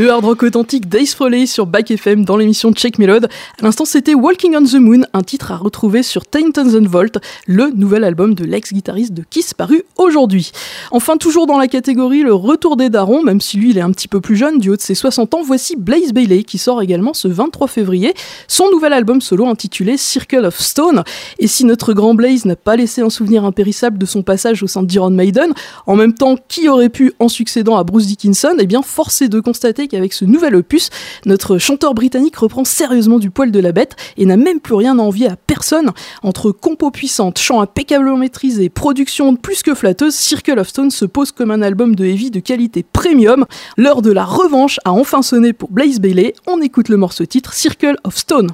Hard 0.05 0.25
rock 0.25 0.43
authentique 0.43 0.88
d'Ace 0.88 1.15
Frehley 1.15 1.47
sur 1.47 1.65
Back 1.65 1.89
FM 1.89 2.23
dans 2.23 2.38
l'émission 2.38 2.71
Check 2.71 2.99
Melod. 2.99 3.25
À 3.25 3.63
l'instant, 3.65 3.83
c'était 3.83 4.13
Walking 4.13 4.55
on 4.55 4.63
the 4.63 4.75
Moon, 4.75 5.01
un 5.13 5.23
titre 5.23 5.51
à 5.51 5.57
retrouver 5.57 6.03
sur 6.03 6.25
Ten 6.25 6.53
Thousand 6.53 6.88
Volt, 6.88 7.17
le 7.47 7.71
nouvel 7.71 8.03
album 8.03 8.36
de 8.36 8.45
l'ex-guitariste 8.45 9.13
de 9.13 9.23
Kiss 9.27 9.55
paru 9.55 9.83
aujourd'hui. 9.97 10.51
Enfin, 10.91 11.17
toujours 11.17 11.47
dans 11.47 11.57
la 11.57 11.67
catégorie 11.67 12.21
le 12.21 12.33
retour 12.33 12.77
des 12.77 12.89
darons, 12.89 13.23
même 13.23 13.41
si 13.41 13.57
lui 13.57 13.71
il 13.71 13.77
est 13.79 13.81
un 13.81 13.91
petit 13.91 14.07
peu 14.07 14.21
plus 14.21 14.36
jeune, 14.36 14.60
du 14.60 14.69
haut 14.69 14.75
de 14.75 14.81
ses 14.81 14.93
60 14.93 15.33
ans, 15.33 15.41
voici 15.43 15.75
Blaze 15.75 16.13
Bailey 16.13 16.43
qui 16.43 16.60
sort 16.60 16.81
également 16.81 17.13
ce 17.15 17.27
23 17.27 17.67
février 17.67 18.13
son 18.47 18.69
nouvel 18.71 18.93
album 18.93 19.19
solo 19.19 19.47
intitulé 19.47 19.97
Circle 19.97 20.45
of 20.45 20.60
Stone. 20.60 21.03
Et 21.39 21.47
si 21.47 21.65
notre 21.65 21.93
grand 21.93 22.13
Blaze 22.13 22.45
n'a 22.45 22.55
pas 22.55 22.75
laissé 22.75 23.01
un 23.01 23.10
souvenir 23.10 23.45
impérissable 23.45 23.97
de 23.97 24.05
son 24.05 24.21
passage 24.21 24.62
au 24.62 24.67
sein 24.67 24.83
d'Iron 24.83 25.10
Maiden, 25.10 25.53
en 25.88 25.95
même 25.95 26.13
temps, 26.13 26.38
qui 26.47 26.69
aurait 26.69 26.89
pu, 26.89 27.13
en 27.19 27.29
succédant 27.29 27.77
à 27.77 27.83
Bruce 27.83 28.05
Dickinson, 28.05 28.55
eh 28.60 28.67
bien, 28.67 28.81
force 28.83 29.21
est 29.21 29.29
de 29.29 29.39
constater 29.39 29.87
rappeler 29.88 29.97
qu'avec 29.97 30.13
ce 30.13 30.26
nouvel 30.26 30.56
opus, 30.56 30.89
notre 31.26 31.58
chanteur 31.58 31.93
britannique 31.93 32.36
reprend 32.38 32.65
sérieusement 32.65 33.19
du 33.19 33.30
poil 33.30 33.52
de 33.52 33.60
la 33.60 33.71
bête 33.71 33.95
et 34.17 34.26
n'a 34.26 34.38
même 34.38 34.60
plus 34.60 34.76
rien 34.76 35.00
à 35.00 35.02
envier 35.02 35.28
à 35.28 35.36
personne. 35.36 35.91
Entre 36.23 36.52
compo 36.52 36.91
puissante, 36.91 37.39
chant 37.39 37.62
impeccablement 37.62 38.17
maîtrisé, 38.17 38.69
production 38.69 39.36
plus 39.36 39.63
que 39.63 39.73
flatteuse, 39.73 40.15
Circle 40.15 40.60
of 40.60 40.69
Stone 40.69 40.91
se 40.91 41.06
pose 41.06 41.32
comme 41.32 41.52
un 41.52 41.62
album 41.62 41.95
de 41.95 42.06
heavy 42.06 42.32
de 42.32 42.39
qualité 42.39 42.84
premium. 42.84 43.45
L'heure 43.78 44.02
de 44.02 44.12
la 44.12 44.26
revanche 44.26 44.80
a 44.86 44.91
enfin 44.91 45.21
sonné 45.21 45.54
pour 45.54 45.69
Blaze 45.69 46.00
Bailey. 46.00 46.34
On 46.47 46.62
écoute 46.62 46.89
le 46.89 46.97
morceau 46.97 47.26
titre 47.26 47.54
Circle 47.54 47.95
of 48.04 48.17
Stone. 48.17 48.50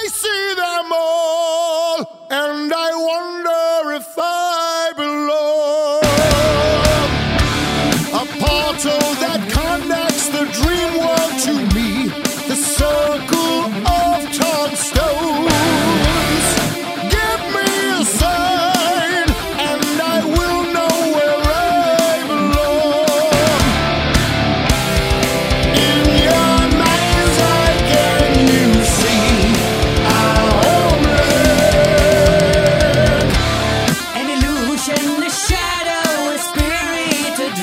I 0.00 0.06
see 0.06 0.54
them 0.54 0.92
all 0.92 2.28
and 2.30 2.72
I 2.72 2.90
wonder 3.10 3.96
if 3.96 4.14
I 4.16 4.67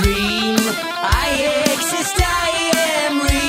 dream. 0.05 0.55
I 0.57 1.29
exist, 1.73 2.17
I 2.21 2.71
am 3.07 3.21
real. 3.21 3.44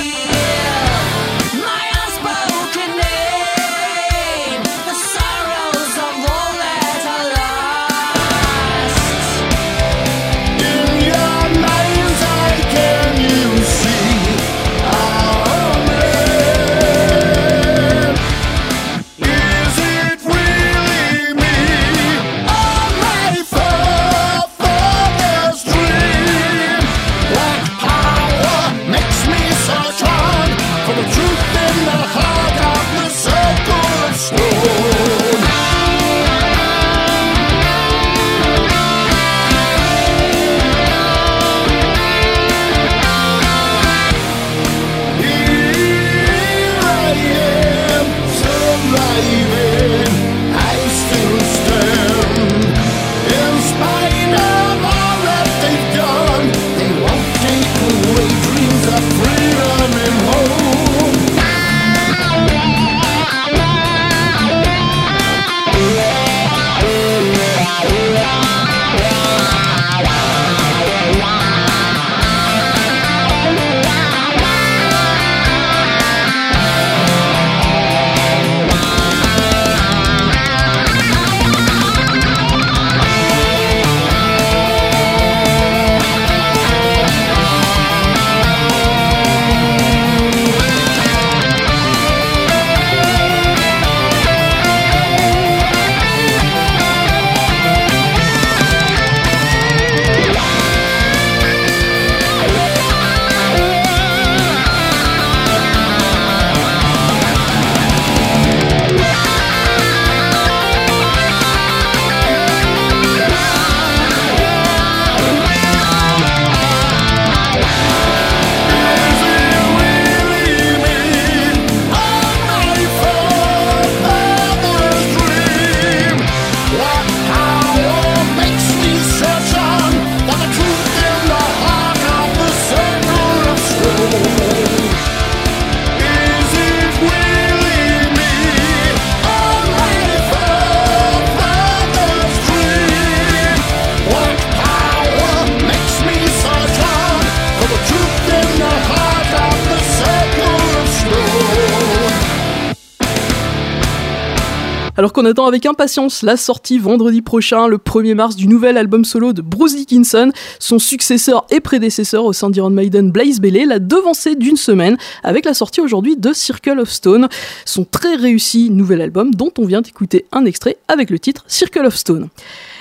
Qu'on 155.17 155.25
attend 155.25 155.47
avec 155.47 155.65
impatience 155.65 156.21
la 156.21 156.37
sortie 156.37 156.79
vendredi 156.79 157.23
prochain, 157.23 157.69
le 157.69 157.79
1er 157.79 158.13
mars, 158.13 158.37
du 158.37 158.49
nouvel 158.49 158.77
album 158.77 159.03
solo 159.03 159.33
de 159.33 159.41
Bruce 159.41 159.75
Dickinson, 159.75 160.31
son 160.59 160.79
successeur 160.79 161.47
et 161.51 161.61
prédécesseur 161.61 162.27
au 162.27 162.35
sein 162.35 162.51
d'Iron 162.51 162.69
Maiden, 162.69 163.11
Blaze 163.11 163.41
Bailey, 163.41 163.65
l'a 163.65 163.79
devancé 163.79 164.35
d'une 164.35 164.59
semaine 164.59 164.99
avec 165.23 165.47
la 165.47 165.55
sortie 165.55 165.81
aujourd'hui 165.81 166.19
de 166.19 166.35
Circle 166.35 166.81
of 166.81 166.91
Stone, 166.91 167.31
son 167.65 167.87
très 167.87 168.17
réussi 168.17 168.69
nouvel 168.69 169.01
album 169.01 169.35
dont 169.35 169.53
on 169.57 169.65
vient 169.65 169.81
d'écouter 169.81 170.27
un 170.33 170.45
extrait 170.45 170.77
avec 170.87 171.09
le 171.09 171.19
titre 171.19 171.45
Circle 171.47 171.87
of 171.87 171.97
Stone. 171.97 172.29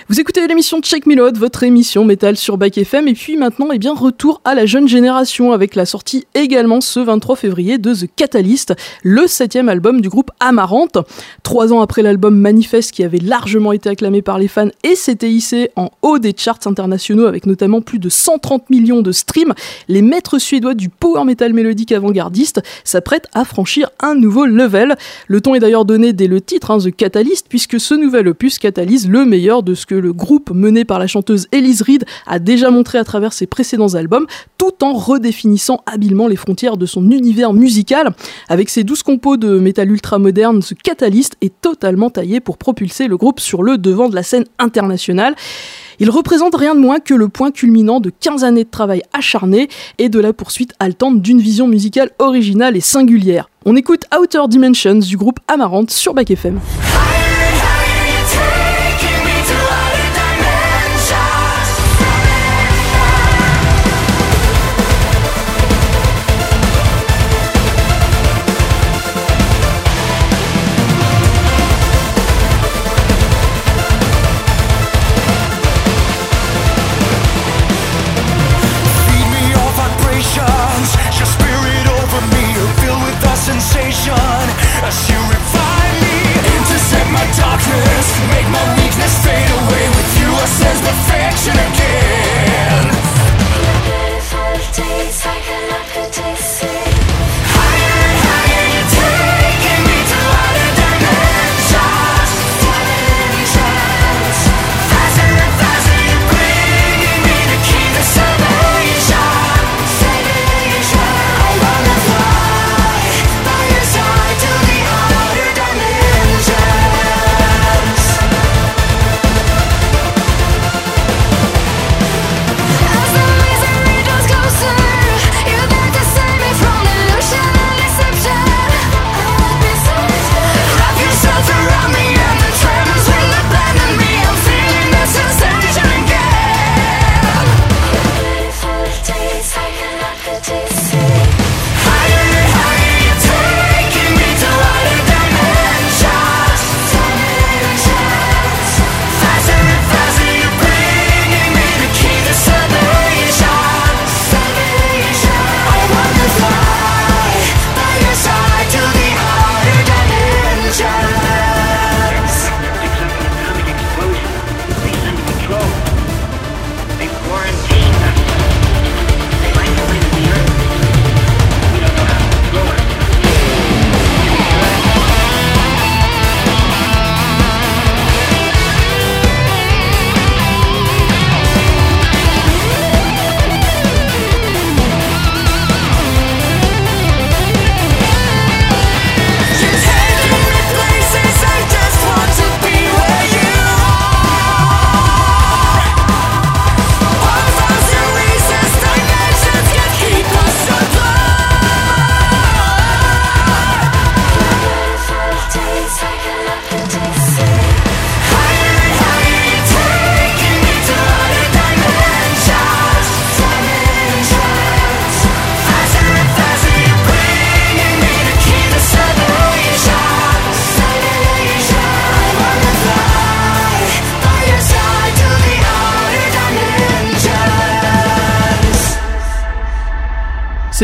Vous 0.07 0.19
écoutez 0.19 0.45
l'émission 0.45 0.81
Check 0.81 1.07
Me 1.07 1.15
Load, 1.15 1.39
votre 1.39 1.63
émission 1.63 2.05
métal 2.05 2.37
sur 2.37 2.59
Back 2.59 2.77
FM, 2.77 3.07
et 3.07 3.15
puis 3.15 3.37
maintenant, 3.37 3.69
eh 3.73 3.79
bien, 3.79 3.95
retour 3.95 4.39
à 4.45 4.53
la 4.53 4.67
jeune 4.67 4.87
génération 4.87 5.51
avec 5.51 5.73
la 5.73 5.87
sortie 5.87 6.27
également 6.35 6.79
ce 6.79 6.99
23 6.99 7.35
février 7.35 7.79
de 7.79 7.91
The 7.91 8.07
Catalyst, 8.15 8.75
le 9.01 9.25
septième 9.25 9.67
album 9.67 10.01
du 10.01 10.09
groupe 10.09 10.29
Amarante. 10.39 10.99
Trois 11.41 11.73
ans 11.73 11.81
après 11.81 12.03
l'album 12.03 12.37
Manifest 12.37 12.91
qui 12.91 13.03
avait 13.03 13.17
largement 13.17 13.71
été 13.71 13.89
acclamé 13.89 14.21
par 14.21 14.37
les 14.37 14.47
fans 14.47 14.69
et 14.83 14.93
s'était 14.95 15.31
hissé 15.31 15.71
en 15.75 15.89
haut 16.03 16.19
des 16.19 16.35
charts 16.37 16.59
internationaux 16.67 17.25
avec 17.25 17.47
notamment 17.47 17.81
plus 17.81 17.97
de 17.97 18.09
130 18.09 18.69
millions 18.69 19.01
de 19.01 19.11
streams, 19.11 19.55
les 19.87 20.03
maîtres 20.03 20.37
suédois 20.37 20.75
du 20.75 20.89
power 20.89 21.23
metal 21.23 21.51
mélodique 21.51 21.91
avant-gardiste 21.91 22.61
s'apprêtent 22.83 23.27
à 23.33 23.43
franchir 23.43 23.89
un 24.01 24.13
nouveau 24.13 24.45
level. 24.45 24.97
Le 25.27 25.41
ton 25.41 25.55
est 25.55 25.59
d'ailleurs 25.59 25.85
donné 25.85 26.13
dès 26.13 26.27
le 26.27 26.41
titre, 26.41 26.69
hein, 26.69 26.77
The 26.77 26.95
Catalyst, 26.95 27.47
puisque 27.49 27.79
ce 27.79 27.95
nouvel 27.95 28.27
opus 28.27 28.59
catalyse 28.59 29.09
le 29.09 29.25
meilleur 29.25 29.63
de 29.63 29.73
ce 29.73 29.87
que 29.87 29.94
le 29.99 30.13
groupe 30.13 30.51
mené 30.51 30.85
par 30.85 30.99
la 30.99 31.07
chanteuse 31.07 31.47
Elise 31.51 31.81
Reed 31.81 32.05
a 32.27 32.39
déjà 32.39 32.69
montré 32.71 32.97
à 32.97 33.03
travers 33.03 33.33
ses 33.33 33.47
précédents 33.47 33.95
albums, 33.95 34.27
tout 34.57 34.83
en 34.83 34.93
redéfinissant 34.93 35.81
habilement 35.85 36.27
les 36.27 36.35
frontières 36.35 36.77
de 36.77 36.85
son 36.85 37.09
univers 37.11 37.53
musical. 37.53 38.13
Avec 38.49 38.69
ses 38.69 38.83
12 38.83 39.03
compos 39.03 39.37
de 39.37 39.59
métal 39.59 39.91
ultra 39.91 40.19
moderne, 40.19 40.61
ce 40.61 40.73
Catalyst 40.73 41.35
est 41.41 41.53
totalement 41.61 42.09
taillé 42.09 42.39
pour 42.39 42.57
propulser 42.57 43.07
le 43.07 43.17
groupe 43.17 43.39
sur 43.39 43.63
le 43.63 43.77
devant 43.77 44.09
de 44.09 44.15
la 44.15 44.23
scène 44.23 44.45
internationale. 44.59 45.35
Il 45.99 46.09
représente 46.09 46.55
rien 46.55 46.75
de 46.75 46.79
moins 46.79 46.99
que 46.99 47.13
le 47.13 47.29
point 47.29 47.51
culminant 47.51 47.99
de 47.99 48.09
15 48.09 48.43
années 48.43 48.65
de 48.65 48.69
travail 48.69 49.01
acharné 49.13 49.69
et 49.97 50.09
de 50.09 50.19
la 50.19 50.33
poursuite 50.33 50.73
haletante 50.79 51.21
d'une 51.21 51.39
vision 51.39 51.67
musicale 51.67 52.11
originale 52.19 52.75
et 52.75 52.81
singulière. 52.81 53.49
On 53.65 53.75
écoute 53.75 54.03
Outer 54.17 54.43
Dimensions 54.49 54.95
du 54.95 55.17
groupe 55.17 55.39
Amarante 55.47 55.91
sur 55.91 56.13
Back 56.13 56.31
FM. 56.31 56.59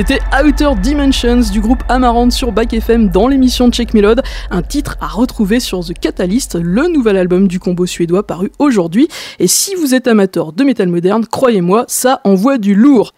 C'était 0.01 0.19
Outer 0.43 0.71
Dimensions 0.81 1.41
du 1.51 1.61
groupe 1.61 1.83
Amaranth 1.87 2.31
sur 2.31 2.51
Back 2.51 2.73
FM 2.73 3.09
dans 3.09 3.27
l'émission 3.27 3.69
Check 3.69 3.93
Melod, 3.93 4.23
un 4.49 4.63
titre 4.63 4.97
à 4.99 5.05
retrouver 5.05 5.59
sur 5.59 5.85
The 5.85 5.93
Catalyst, 5.93 6.55
le 6.59 6.87
nouvel 6.87 7.17
album 7.17 7.47
du 7.47 7.59
combo 7.59 7.85
suédois 7.85 8.25
paru 8.25 8.51
aujourd'hui. 8.57 9.09
Et 9.37 9.45
si 9.45 9.75
vous 9.75 9.93
êtes 9.93 10.07
amateur 10.07 10.53
de 10.53 10.63
métal 10.63 10.89
moderne, 10.89 11.27
croyez-moi, 11.27 11.85
ça 11.87 12.19
envoie 12.23 12.57
du 12.57 12.73
lourd. 12.73 13.13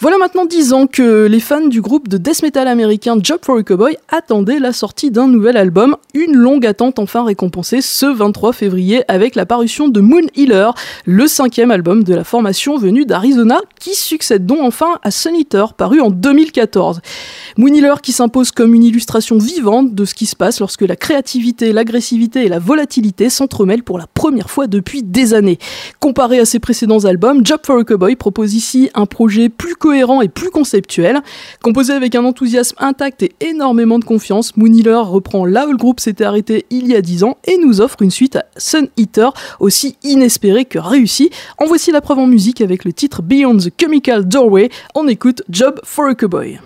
Voilà 0.00 0.18
maintenant 0.18 0.44
10 0.44 0.72
ans 0.72 0.86
que 0.88 1.26
les 1.26 1.38
fans 1.38 1.68
du 1.68 1.80
groupe 1.80 2.08
de 2.08 2.18
death 2.18 2.42
metal 2.42 2.66
américain 2.66 3.16
Job 3.22 3.38
for 3.42 3.58
a 3.58 3.62
Cowboy 3.62 3.96
attendaient 4.08 4.58
la 4.58 4.72
sortie 4.72 5.12
d'un 5.12 5.28
nouvel 5.28 5.56
album, 5.56 5.96
une 6.14 6.34
longue 6.34 6.66
attente 6.66 6.98
enfin 6.98 7.24
récompensée 7.24 7.80
ce 7.80 8.06
23 8.06 8.52
février 8.52 9.04
avec 9.06 9.36
la 9.36 9.46
parution 9.46 9.88
de 9.88 10.00
Moon 10.00 10.26
Healer, 10.36 10.72
le 11.06 11.28
cinquième 11.28 11.70
album 11.70 12.02
de 12.02 12.12
la 12.12 12.24
formation 12.24 12.76
venue 12.76 13.06
d'Arizona 13.06 13.60
qui 13.78 13.94
succède 13.94 14.44
donc 14.46 14.58
enfin 14.62 14.98
à 15.04 15.12
Sun 15.12 15.36
Eater 15.36 15.74
paru 15.74 16.00
en 16.00 16.10
2014. 16.10 17.00
Moon 17.56 17.72
Healer 17.72 18.00
qui 18.02 18.10
s'impose 18.10 18.50
comme 18.50 18.74
une 18.74 18.82
illustration 18.82 19.38
vivante 19.38 19.94
de 19.94 20.04
ce 20.04 20.14
qui 20.14 20.26
se 20.26 20.34
passe 20.34 20.58
lorsque 20.58 20.82
la 20.82 20.96
créativité, 20.96 21.72
l'agressivité 21.72 22.44
et 22.44 22.48
la 22.48 22.58
volatilité 22.58 23.30
s'entremêlent 23.30 23.84
pour 23.84 23.98
la 23.98 24.08
première 24.08 24.50
fois 24.50 24.66
depuis 24.66 25.04
des 25.04 25.34
années. 25.34 25.60
Comparé 26.00 26.40
à 26.40 26.44
ses 26.44 26.58
précédents 26.58 27.04
albums, 27.04 27.46
Job 27.46 27.60
for 27.64 27.78
a 27.78 27.84
Cowboy 27.84 28.16
propose 28.16 28.54
ici 28.54 28.90
un 28.94 29.06
projet 29.06 29.48
plus 29.48 29.76
cohérent 29.84 30.22
et 30.22 30.28
plus 30.28 30.48
conceptuel. 30.48 31.20
Composé 31.62 31.92
avec 31.92 32.14
un 32.14 32.24
enthousiasme 32.24 32.74
intact 32.80 33.22
et 33.22 33.34
énormément 33.42 33.98
de 33.98 34.04
confiance, 34.06 34.56
Moon 34.56 34.72
reprend 35.02 35.44
là 35.44 35.66
où 35.66 35.72
le 35.72 35.76
groupe 35.76 36.00
s'était 36.00 36.24
arrêté 36.24 36.64
il 36.70 36.86
y 36.86 36.96
a 36.96 37.02
10 37.02 37.24
ans 37.24 37.36
et 37.44 37.58
nous 37.58 37.82
offre 37.82 38.00
une 38.00 38.10
suite 38.10 38.36
à 38.36 38.46
Sun 38.56 38.88
Eater 38.96 39.34
aussi 39.60 39.98
inespérée 40.02 40.64
que 40.64 40.78
réussie. 40.78 41.28
En 41.58 41.66
voici 41.66 41.92
la 41.92 42.00
preuve 42.00 42.20
en 42.20 42.26
musique 42.26 42.62
avec 42.62 42.86
le 42.86 42.94
titre 42.94 43.20
Beyond 43.20 43.58
the 43.58 43.68
Chemical 43.78 44.26
Doorway. 44.26 44.70
On 44.94 45.06
écoute 45.06 45.42
Job 45.50 45.78
for 45.84 46.06
a 46.06 46.14
Cowboy. 46.14 46.58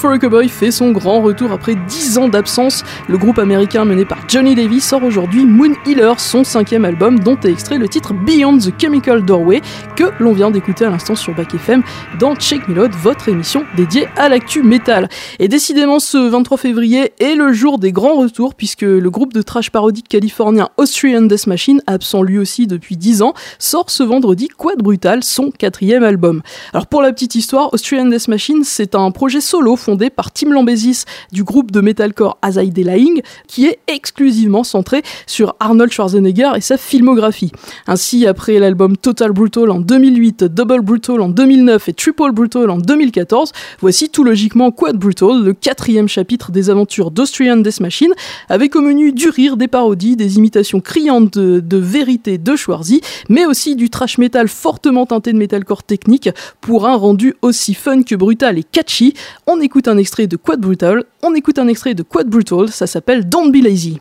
For 0.00 0.12
a 0.12 0.18
Cowboy 0.18 0.48
fait 0.48 0.70
son 0.70 0.92
grand 0.92 1.20
retour 1.20 1.52
après 1.52 1.74
10 1.74 2.16
ans 2.16 2.28
d'absence. 2.28 2.84
Le 3.06 3.18
groupe 3.18 3.38
américain 3.38 3.84
mené 3.84 4.06
par 4.06 4.18
Johnny 4.28 4.54
Davis 4.54 4.82
sort 4.82 5.02
aujourd'hui 5.02 5.44
Moon 5.44 5.74
Healer, 5.84 6.18
son 6.18 6.42
cinquième 6.42 6.86
album 6.86 7.18
dont 7.18 7.38
est 7.40 7.50
extrait 7.50 7.76
le 7.76 7.86
titre 7.86 8.14
Beyond 8.14 8.56
the 8.58 8.72
Chemical 8.80 9.22
Doorway 9.22 9.60
que 9.96 10.04
l'on 10.18 10.32
vient 10.32 10.50
d'écouter 10.50 10.86
à 10.86 10.90
l'instant 10.90 11.14
sur 11.16 11.34
Back 11.34 11.54
FM 11.54 11.82
dans 12.18 12.34
Check 12.34 12.66
Me 12.66 12.88
votre 13.02 13.28
émission 13.28 13.66
dédiée 13.76 14.08
à 14.16 14.30
l'actu 14.30 14.62
métal. 14.62 15.10
Et 15.38 15.48
décidément 15.48 15.98
ce 15.98 16.16
23 16.16 16.56
février 16.56 17.12
est 17.18 17.34
le 17.34 17.52
jour 17.52 17.78
des 17.78 17.92
grands 17.92 18.16
retours 18.16 18.54
puisque 18.54 18.80
le 18.80 19.10
groupe 19.10 19.34
de 19.34 19.42
trash 19.42 19.70
parodique 19.70 20.08
californien 20.08 20.70
Austrian 20.78 21.22
Death 21.22 21.46
Machine, 21.46 21.82
absent 21.86 22.22
lui 22.22 22.38
aussi 22.38 22.66
depuis 22.66 22.96
10 22.96 23.20
ans, 23.20 23.34
sort 23.58 23.90
ce 23.90 24.02
vendredi 24.02 24.48
Quad 24.48 24.78
Brutal, 24.78 25.22
son 25.22 25.50
quatrième 25.50 26.04
album. 26.04 26.40
Alors 26.72 26.86
pour 26.86 27.02
la 27.02 27.12
petite 27.12 27.34
histoire, 27.34 27.74
Austrian 27.74 28.06
Death 28.06 28.28
Machine 28.28 28.64
c'est 28.64 28.94
un 28.94 29.10
projet 29.10 29.42
solo 29.42 29.76
par 29.96 30.32
Tim 30.32 30.50
Lambesis 30.50 31.04
du 31.32 31.44
groupe 31.44 31.70
de 31.70 31.80
metalcore 31.80 32.38
As 32.42 32.62
I 32.62 32.70
Lying, 32.70 33.22
qui 33.46 33.66
est 33.66 33.78
exclusivement 33.86 34.64
centré 34.64 35.02
sur 35.26 35.56
Arnold 35.60 35.92
Schwarzenegger 35.92 36.52
et 36.56 36.60
sa 36.60 36.76
filmographie. 36.76 37.52
Ainsi, 37.86 38.26
après 38.26 38.58
l'album 38.58 38.96
Total 38.96 39.32
Brutal 39.32 39.70
en 39.70 39.80
2008, 39.80 40.44
Double 40.44 40.80
Brutal 40.80 41.20
en 41.20 41.28
2009 41.28 41.88
et 41.88 41.92
Triple 41.92 42.32
Brutal 42.32 42.70
en 42.70 42.78
2014, 42.78 43.52
voici 43.80 44.08
tout 44.08 44.24
logiquement 44.24 44.70
Quad 44.70 44.96
Brutal, 44.96 45.42
le 45.42 45.52
quatrième 45.52 46.08
chapitre 46.08 46.50
des 46.50 46.70
aventures 46.70 47.10
d'Austrian 47.10 47.56
Death 47.56 47.80
Machine, 47.80 48.12
avec 48.48 48.76
au 48.76 48.80
menu 48.80 49.12
du 49.12 49.28
rire, 49.28 49.56
des 49.56 49.68
parodies, 49.68 50.16
des 50.16 50.38
imitations 50.38 50.80
criantes 50.80 51.36
de, 51.36 51.76
vérité 51.76 52.38
de 52.38 52.56
Schwarzy, 52.56 53.00
mais 53.28 53.46
aussi 53.46 53.76
du 53.76 53.90
trash 53.90 54.18
metal 54.18 54.48
fortement 54.48 55.06
teinté 55.06 55.32
de 55.32 55.38
metalcore 55.38 55.82
technique 55.82 56.28
pour 56.60 56.86
un 56.86 56.96
rendu 56.96 57.34
aussi 57.42 57.74
fun 57.74 58.02
que 58.02 58.14
brutal 58.14 58.58
et 58.58 58.62
catchy. 58.62 59.14
On 59.46 59.60
écoute 59.60 59.79
un 59.88 59.98
extrait 59.98 60.26
de 60.26 60.36
Quad 60.36 60.60
Brutal, 60.60 61.04
on 61.22 61.34
écoute 61.34 61.58
un 61.58 61.68
extrait 61.68 61.94
de 61.94 62.02
Quad 62.02 62.28
Brutal, 62.28 62.68
ça 62.68 62.86
s'appelle 62.86 63.28
Don't 63.28 63.50
Be 63.50 63.62
Lazy. 63.62 63.98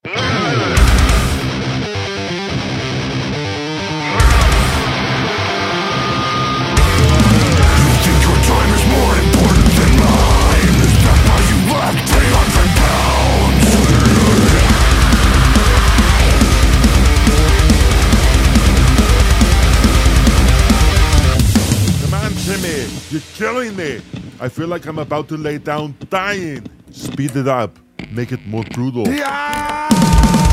I 24.41 24.47
feel 24.47 24.67
like 24.67 24.85
I'm 24.85 24.99
about 24.99 25.27
to 25.29 25.37
lay 25.37 25.57
down 25.57 25.95
dying. 26.09 26.65
Speed 26.91 27.35
it 27.35 27.47
up. 27.47 27.77
Make 28.11 28.31
it 28.31 28.45
more 28.47 28.63
brutal. 28.73 29.05
Yeah! 29.07 30.48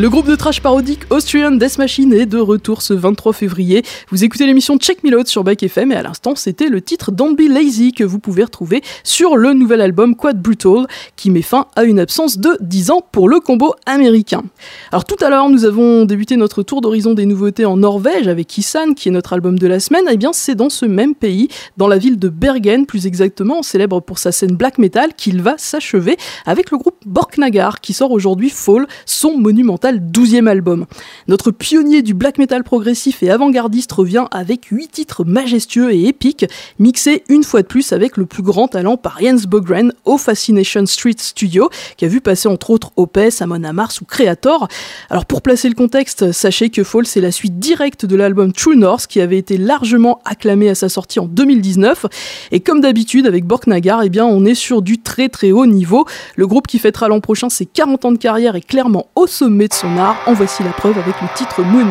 Le 0.00 0.08
groupe 0.08 0.28
de 0.28 0.36
trash 0.36 0.62
parodique 0.62 1.00
Austrian 1.10 1.50
Death 1.50 1.76
Machine 1.76 2.12
est 2.12 2.24
de 2.24 2.38
retour 2.38 2.82
ce 2.82 2.94
23 2.94 3.32
février. 3.32 3.82
Vous 4.10 4.22
écoutez 4.22 4.46
l'émission 4.46 4.78
Check 4.78 5.02
Me 5.02 5.12
Out 5.18 5.26
sur 5.26 5.42
Bike 5.42 5.64
FM 5.64 5.90
et 5.90 5.96
à 5.96 6.04
l'instant 6.04 6.36
c'était 6.36 6.68
le 6.68 6.80
titre 6.80 7.10
Don't 7.10 7.34
Be 7.34 7.50
Lazy 7.50 7.90
que 7.90 8.04
vous 8.04 8.20
pouvez 8.20 8.44
retrouver 8.44 8.80
sur 9.02 9.36
le 9.36 9.54
nouvel 9.54 9.80
album 9.80 10.14
Quad 10.14 10.40
Brutal 10.40 10.86
qui 11.16 11.30
met 11.30 11.42
fin 11.42 11.66
à 11.74 11.82
une 11.82 11.98
absence 11.98 12.38
de 12.38 12.56
10 12.60 12.92
ans 12.92 13.04
pour 13.10 13.28
le 13.28 13.40
combo 13.40 13.74
américain. 13.86 14.44
Alors 14.92 15.04
tout 15.04 15.16
à 15.20 15.30
l'heure 15.30 15.48
nous 15.48 15.64
avons 15.64 16.04
débuté 16.04 16.36
notre 16.36 16.62
tour 16.62 16.80
d'horizon 16.80 17.14
des 17.14 17.26
nouveautés 17.26 17.64
en 17.64 17.78
Norvège 17.78 18.28
avec 18.28 18.46
Kisan 18.46 18.94
qui 18.94 19.08
est 19.08 19.12
notre 19.12 19.32
album 19.32 19.58
de 19.58 19.66
la 19.66 19.80
semaine. 19.80 20.04
Et 20.06 20.12
eh 20.12 20.16
bien 20.16 20.32
c'est 20.32 20.54
dans 20.54 20.70
ce 20.70 20.86
même 20.86 21.16
pays, 21.16 21.48
dans 21.76 21.88
la 21.88 21.98
ville 21.98 22.20
de 22.20 22.28
Bergen 22.28 22.86
plus 22.86 23.08
exactement, 23.08 23.64
célèbre 23.64 23.98
pour 23.98 24.20
sa 24.20 24.30
scène 24.30 24.54
black 24.54 24.78
metal 24.78 25.14
qu'il 25.16 25.42
va 25.42 25.58
s'achever 25.58 26.16
avec 26.46 26.70
le 26.70 26.78
groupe 26.78 26.98
Borknagar 27.04 27.80
qui 27.80 27.94
sort 27.94 28.12
aujourd'hui 28.12 28.48
Fall, 28.48 28.86
son 29.04 29.36
monumental 29.36 29.87
12e 29.96 30.46
album. 30.46 30.86
Notre 31.26 31.50
pionnier 31.50 32.02
du 32.02 32.14
black 32.14 32.38
metal 32.38 32.64
progressif 32.64 33.22
et 33.22 33.30
avant-gardiste 33.30 33.92
revient 33.92 34.26
avec 34.30 34.66
8 34.66 34.88
titres 34.88 35.24
majestueux 35.24 35.92
et 35.92 36.06
épiques, 36.06 36.46
mixés 36.78 37.24
une 37.28 37.44
fois 37.44 37.62
de 37.62 37.66
plus 37.66 37.92
avec 37.92 38.16
le 38.16 38.26
plus 38.26 38.42
grand 38.42 38.68
talent 38.68 38.96
par 38.96 39.18
Jens 39.20 39.46
Bogren 39.46 39.92
au 40.04 40.18
Fascination 40.18 40.84
Street 40.86 41.16
Studio, 41.18 41.70
qui 41.96 42.04
a 42.04 42.08
vu 42.08 42.20
passer 42.20 42.48
entre 42.48 42.70
autres 42.70 42.90
Opes, 42.96 43.18
Amon 43.40 43.64
Amarth 43.64 44.00
ou 44.00 44.04
Creator. 44.04 44.68
Alors 45.10 45.26
pour 45.26 45.42
placer 45.42 45.68
le 45.68 45.74
contexte, 45.74 46.32
sachez 46.32 46.70
que 46.70 46.84
Fall 46.84 47.06
c'est 47.06 47.20
la 47.20 47.32
suite 47.32 47.58
directe 47.58 48.06
de 48.06 48.16
l'album 48.16 48.52
True 48.52 48.76
North 48.76 49.06
qui 49.06 49.20
avait 49.20 49.38
été 49.38 49.58
largement 49.58 50.20
acclamé 50.24 50.68
à 50.68 50.74
sa 50.74 50.88
sortie 50.88 51.20
en 51.20 51.26
2019. 51.26 52.06
Et 52.52 52.60
comme 52.60 52.80
d'habitude 52.80 53.26
avec 53.26 53.44
Borknagar, 53.44 54.02
eh 54.02 54.08
bien 54.08 54.26
on 54.26 54.44
est 54.44 54.54
sur 54.54 54.82
du 54.82 54.98
très 54.98 55.28
très 55.28 55.52
haut 55.52 55.66
niveau. 55.66 56.06
Le 56.36 56.46
groupe 56.46 56.66
qui 56.66 56.78
fêtera 56.78 57.08
l'an 57.08 57.20
prochain 57.20 57.48
ses 57.48 57.66
40 57.66 58.04
ans 58.04 58.12
de 58.12 58.18
carrière 58.18 58.56
est 58.56 58.66
clairement 58.66 59.06
au 59.14 59.26
sommet 59.26 59.68
de 59.68 59.74
son 59.78 59.96
art. 59.96 60.16
En 60.26 60.34
voici 60.34 60.62
la 60.62 60.72
preuve 60.72 60.98
avec 60.98 61.20
le 61.20 61.28
titre 61.34 61.62
Moon. 61.62 61.88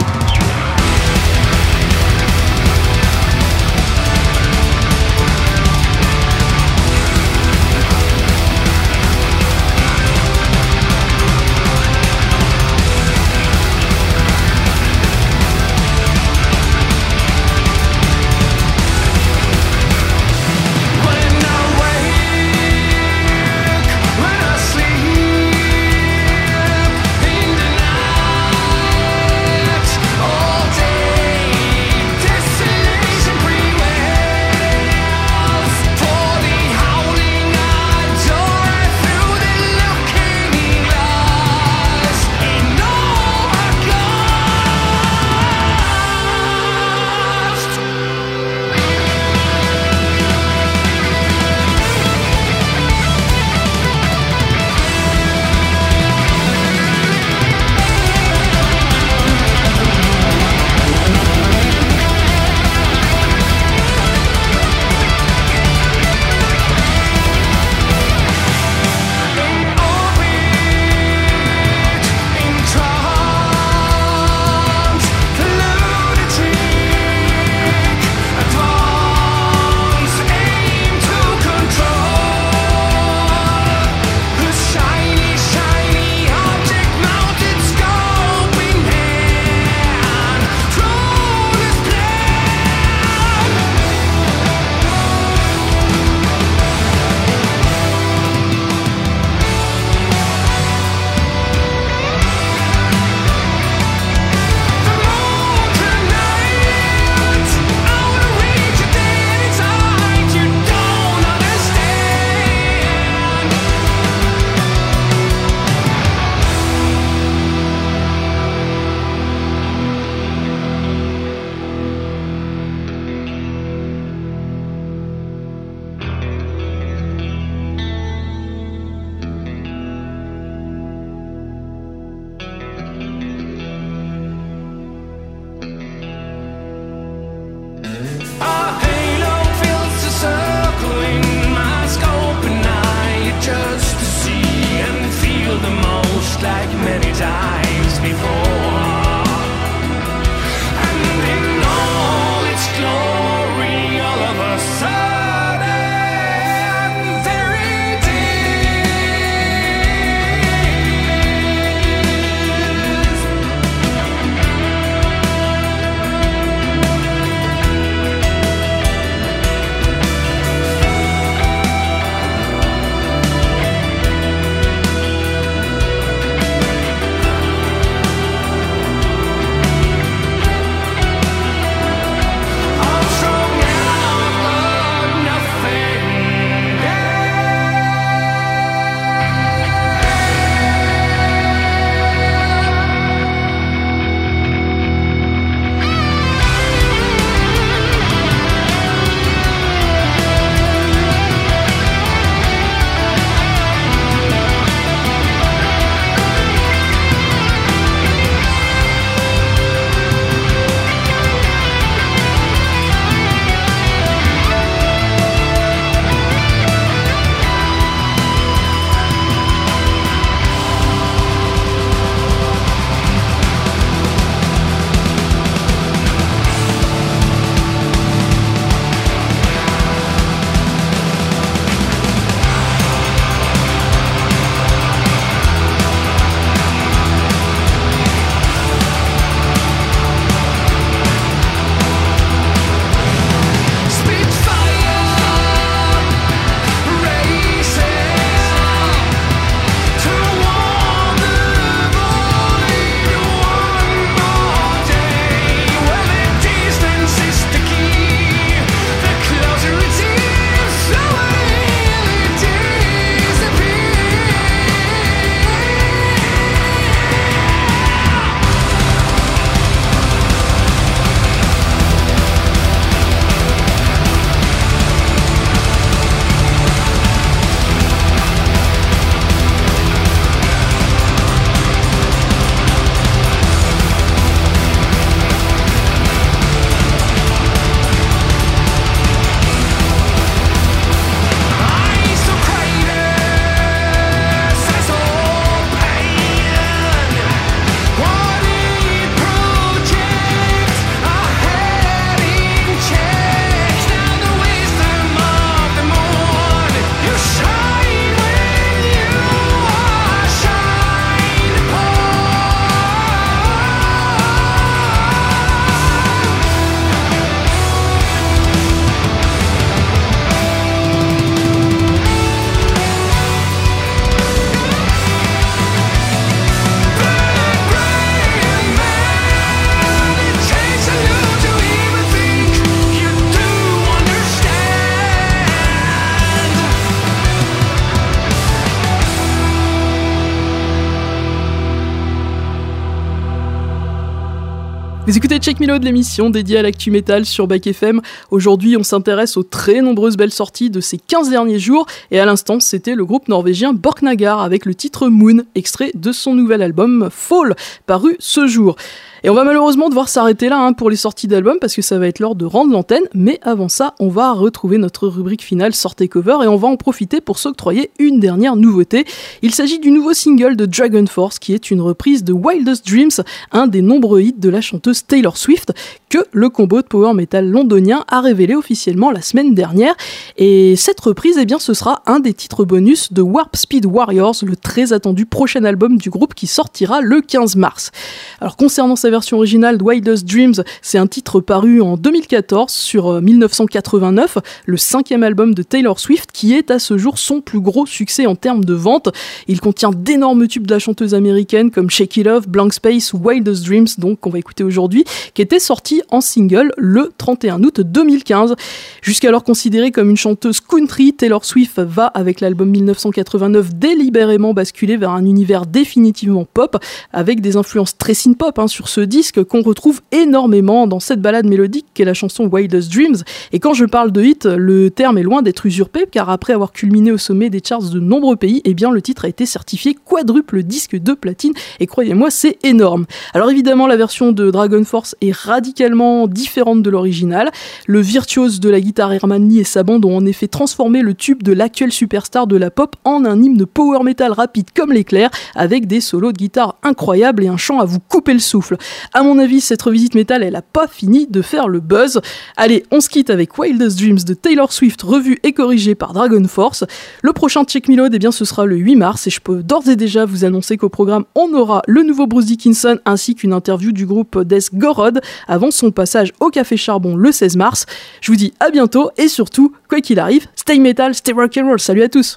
Vous 345.08 345.16
écoutez 345.16 345.40
Check 345.40 345.62
Milo 345.62 345.80
de 345.80 345.86
l'émission 345.86 346.30
dédiée 346.30 346.58
à 346.58 346.62
l'actu 346.62 346.92
métal 346.92 347.26
sur 347.26 347.48
Back 347.48 347.66
FM. 347.66 348.02
Aujourd'hui, 348.30 348.76
on 348.76 348.84
s'intéresse 348.84 349.38
aux 349.38 349.44
très 349.44 349.80
nombreuses 349.80 350.18
belles 350.18 350.34
sorties 350.34 350.70
de 350.70 350.82
ces 350.82 350.98
15 350.98 351.30
derniers 351.30 351.60
jours. 351.60 351.86
Et 352.12 352.20
à 352.20 352.26
l'instant, 352.26 352.60
c'était 352.60 352.94
le 352.94 353.06
groupe 353.06 353.30
norvégien 353.30 353.72
Borknagar 353.72 354.42
avec 354.42 354.66
le 354.66 354.76
titre 354.76 355.08
Moon, 355.08 355.46
extrait 355.56 355.92
de 355.96 356.12
son 356.12 356.34
nouvel 356.34 356.62
album 356.62 357.08
Fall, 357.10 357.56
paru 357.86 358.18
ce 358.20 358.48
jour. 358.48 358.76
Et 359.24 359.30
on 359.30 359.34
va 359.34 359.44
malheureusement 359.44 359.90
devoir 359.90 360.10
s'arrêter 360.10 360.50
là 360.50 360.60
hein, 360.60 360.74
pour 360.74 360.90
les 360.90 360.96
sorties 360.96 361.28
d'albums 361.28 361.58
parce 361.60 361.76
que 361.76 361.82
ça 361.82 361.98
va 361.98 362.08
être 362.08 362.20
l'heure 362.20 362.36
de 362.36 362.46
rendre 362.46 362.72
l'antenne. 362.72 363.04
Mais 363.14 363.40
avant 363.42 363.70
ça, 363.70 363.96
on 364.00 364.10
va 364.10 364.32
retrouver 364.34 364.78
notre 364.78 365.08
rubrique 365.08 365.44
finale 365.44 365.74
Sortez 365.74 366.08
Cover 366.08 366.38
et 366.44 366.48
on 366.48 366.56
va 366.56 366.68
en 366.68 366.78
profiter 366.78 367.20
pour 367.22 367.40
s'octroyer 367.40 367.92
une 368.00 368.20
dernière 368.20 368.56
nouveauté. 368.56 369.06
Il 369.42 369.54
s'agit 369.54 369.80
du 369.80 369.92
nouveau 369.92 370.14
single 370.14 370.56
de 370.56 370.66
Dragon 370.66 371.06
Force 371.08 371.40
qui 371.40 371.54
est 371.54 371.72
une 371.72 371.82
reprise 371.82 372.24
de 372.24 372.34
Wildest 372.34 372.88
Dreams, 372.88 373.24
un 373.52 373.68
des 373.68 373.82
nombreux 373.82 374.22
hits 374.22 374.36
de 374.38 374.50
la 374.50 374.62
chanteuse 374.62 375.06
Taylor 375.06 375.38
Swift 375.38 375.74
que 376.10 376.20
le 376.32 376.50
combo 376.50 376.82
de 376.82 376.88
power 376.88 377.14
metal 377.14 377.50
londonien 377.50 378.06
a 378.08 378.22
révélé 378.22 378.56
officiellement 378.56 379.12
la 379.12 379.22
semaine 379.22 379.54
dernière. 379.54 379.96
Et 380.38 380.76
cette 380.76 381.00
reprise, 381.00 381.38
eh 381.40 381.46
bien, 381.46 381.60
ce 381.60 381.74
sera 381.74 382.02
un 382.06 382.20
des 382.20 382.34
titres 382.34 382.66
bonus 382.66 383.12
de 383.14 383.22
Warp 383.22 383.56
Speed 383.56 383.86
Warriors, 383.86 384.36
le 384.44 384.56
très 384.56 384.94
attendu 384.94 385.26
prochain 385.26 385.64
album 385.64 385.98
du 385.98 386.10
groupe 386.10 386.34
qui 386.34 386.48
sortira 386.48 387.02
le 387.02 387.22
15 387.22 387.56
mars. 387.56 387.92
Alors 388.40 388.56
concernant 388.56 388.96
version 389.10 389.38
originale 389.38 389.78
de 389.78 389.84
Wildest 389.84 390.26
Dreams, 390.26 390.64
c'est 390.82 390.98
un 390.98 391.08
titre 391.08 391.40
paru 391.40 391.82
en 391.82 391.98
2014 391.98 392.72
sur 392.72 393.22
1989, 393.22 394.38
euh, 394.38 394.42
le 394.66 394.78
cinquième 394.78 395.24
album 395.24 395.54
de 395.54 395.64
Taylor 395.64 396.00
Swift 396.00 396.32
qui 396.32 396.54
est 396.54 396.72
à 396.72 396.80
ce 396.80 396.98
jour 396.98 397.18
son 397.18 397.42
plus 397.42 397.60
gros 397.60 397.86
succès 397.86 398.26
en 398.26 398.36
termes 398.36 398.66
de 398.66 398.74
vente. 398.74 399.10
Il 399.48 399.62
contient 399.62 399.92
d'énormes 399.92 400.48
tubes 400.48 400.68
de 400.68 400.74
la 400.74 400.80
chanteuse 400.80 401.14
américaine 401.14 401.72
comme 401.72 401.90
Shake 401.90 402.18
It 402.18 402.28
Off, 402.28 402.48
Blank 402.48 402.74
Space 402.74 403.14
ou 403.14 403.18
Wildest 403.24 403.66
Dreams, 403.66 403.88
donc 403.98 404.20
qu'on 404.20 404.30
va 404.30 404.40
écouter 404.40 404.64
aujourd'hui, 404.64 405.04
qui 405.34 405.42
était 405.42 405.60
sorti 405.60 406.02
en 406.10 406.22
single 406.22 406.72
le 406.78 407.12
31 407.18 407.64
août 407.64 407.82
2015. 407.82 408.56
Jusqu'alors 409.02 409.44
considérée 409.44 409.92
comme 409.92 410.10
une 410.10 410.18
chanteuse 410.18 410.60
country, 410.60 411.14
Taylor 411.14 411.46
Swift 411.46 411.80
va 411.80 412.08
avec 412.08 412.42
l'album 412.42 412.70
1989 412.70 413.76
délibérément 413.76 414.54
basculer 414.54 414.98
vers 414.98 415.12
un 415.12 415.26
univers 415.26 415.66
définitivement 415.66 416.46
pop 416.46 416.78
avec 417.14 417.42
des 417.42 417.58
influences 417.58 417.98
très 417.98 418.14
synth-pop 418.14 418.58
hein, 418.60 418.68
sur 418.68 418.90
ce 418.90 418.97
disque 419.02 419.44
qu'on 419.44 419.62
retrouve 419.62 420.02
énormément 420.12 420.88
dans 420.88 421.00
cette 421.00 421.22
balade 421.22 421.46
mélodique 421.46 421.86
qu'est 421.94 422.06
la 422.06 422.14
chanson 422.14 422.50
Wildest 422.52 422.92
Dreams. 422.92 423.18
Et 423.52 423.60
quand 423.60 423.74
je 423.74 423.86
parle 423.86 424.12
de 424.12 424.24
hit, 424.24 424.46
le 424.46 424.90
terme 424.90 425.18
est 425.18 425.24
loin 425.24 425.42
d'être 425.42 425.66
usurpé 425.66 426.06
car 426.10 426.30
après 426.30 426.54
avoir 426.54 426.72
culminé 426.72 427.12
au 427.12 427.18
sommet 427.18 427.50
des 427.50 427.62
charts 427.64 427.90
de 427.90 428.00
nombreux 428.00 428.36
pays, 428.36 428.62
eh 428.66 428.74
bien 428.74 428.92
le 428.92 429.02
titre 429.02 429.26
a 429.26 429.28
été 429.28 429.46
certifié 429.46 429.96
quadruple 430.06 430.64
disque 430.64 430.96
de 430.96 431.14
platine 431.14 431.54
et 431.80 431.88
croyez-moi 431.88 432.32
c'est 432.32 432.58
énorme. 432.64 433.06
Alors 433.34 433.50
évidemment 433.50 433.88
la 433.88 433.98
version 433.98 434.32
de 434.32 434.52
Dragon 434.52 434.84
Force 434.84 435.16
est 435.22 435.36
radicalement 435.36 436.28
différente 436.28 436.82
de 436.82 436.90
l'original. 436.90 437.52
Le 437.86 438.00
virtuose 438.00 438.60
de 438.60 438.70
la 438.70 438.80
guitare 438.80 439.14
Herman 439.14 439.48
Lee 439.48 439.60
et 439.60 439.64
sa 439.64 439.84
bande 439.84 440.06
ont 440.06 440.16
en 440.16 440.26
effet 440.26 440.48
transformé 440.48 441.02
le 441.02 441.14
tube 441.14 441.44
de 441.44 441.54
l'actuel 441.54 441.92
superstar 441.92 442.48
de 442.48 442.56
la 442.56 442.72
pop 442.72 442.96
en 443.04 443.26
un 443.26 443.42
hymne 443.42 443.66
power 443.66 444.04
metal 444.04 444.32
rapide 444.32 444.68
comme 444.76 444.92
l'éclair 444.92 445.30
avec 445.56 445.88
des 445.88 446.02
solos 446.02 446.32
de 446.32 446.38
guitare 446.38 446.76
incroyables 446.84 447.44
et 447.44 447.48
un 447.48 447.58
chant 447.58 447.80
à 447.80 447.86
vous 447.86 448.00
couper 448.00 448.34
le 448.34 448.40
souffle. 448.40 448.78
À 449.14 449.24
mon 449.24 449.40
avis, 449.40 449.62
cette 449.62 449.82
revisite 449.82 450.16
métal, 450.16 450.44
elle 450.44 450.56
a 450.56 450.62
pas 450.62 450.88
fini 450.88 451.28
de 451.28 451.42
faire 451.42 451.68
le 451.68 451.80
buzz. 451.80 452.22
Allez, 452.56 452.84
on 452.92 453.02
se 453.02 453.10
quitte 453.10 453.30
avec 453.30 453.58
Wildest 453.58 454.00
Dreams 454.00 454.20
de 454.26 454.34
Taylor 454.34 454.72
Swift, 454.72 455.02
revu 455.02 455.40
et 455.44 455.54
corrigé 455.54 455.96
par 455.96 456.14
Dragon 456.14 456.44
Force. 456.48 456.84
Le 457.22 457.34
prochain 457.34 457.64
Check 457.64 457.88
Milode, 457.88 458.14
eh 458.14 458.20
bien, 458.20 458.32
ce 458.32 458.46
sera 458.46 458.66
le 458.66 458.76
8 458.76 458.96
mars 458.96 459.28
et 459.28 459.30
je 459.30 459.40
peux 459.40 459.64
d'ores 459.64 459.88
et 459.90 459.96
déjà 459.96 460.26
vous 460.26 460.46
annoncer 460.46 460.78
qu'au 460.78 460.90
programme, 460.90 461.26
on 461.36 461.54
aura 461.54 461.82
le 461.88 462.04
nouveau 462.04 462.28
Bruce 462.28 462.46
Dickinson 462.46 463.00
ainsi 463.06 463.36
qu'une 463.36 463.54
interview 463.54 463.92
du 463.92 464.06
groupe 464.06 464.42
Death 464.44 464.74
Gorod 464.74 465.22
avant 465.48 465.72
son 465.72 465.92
passage 465.92 466.34
au 466.40 466.50
Café 466.50 466.78
Charbon 466.78 467.16
le 467.16 467.32
16 467.32 467.58
mars. 467.58 467.86
Je 468.22 468.32
vous 468.32 468.38
dis 468.38 468.54
à 468.60 468.70
bientôt 468.70 469.12
et 469.18 469.28
surtout, 469.28 469.74
quoi 469.90 470.02
qu'il 470.02 470.20
arrive, 470.20 470.48
stay 470.56 470.80
metal, 470.80 471.14
stay 471.14 471.34
rock 471.34 471.58
and 471.58 471.68
roll. 471.68 471.80
Salut 471.80 472.04
à 472.04 472.10
tous! 472.10 472.36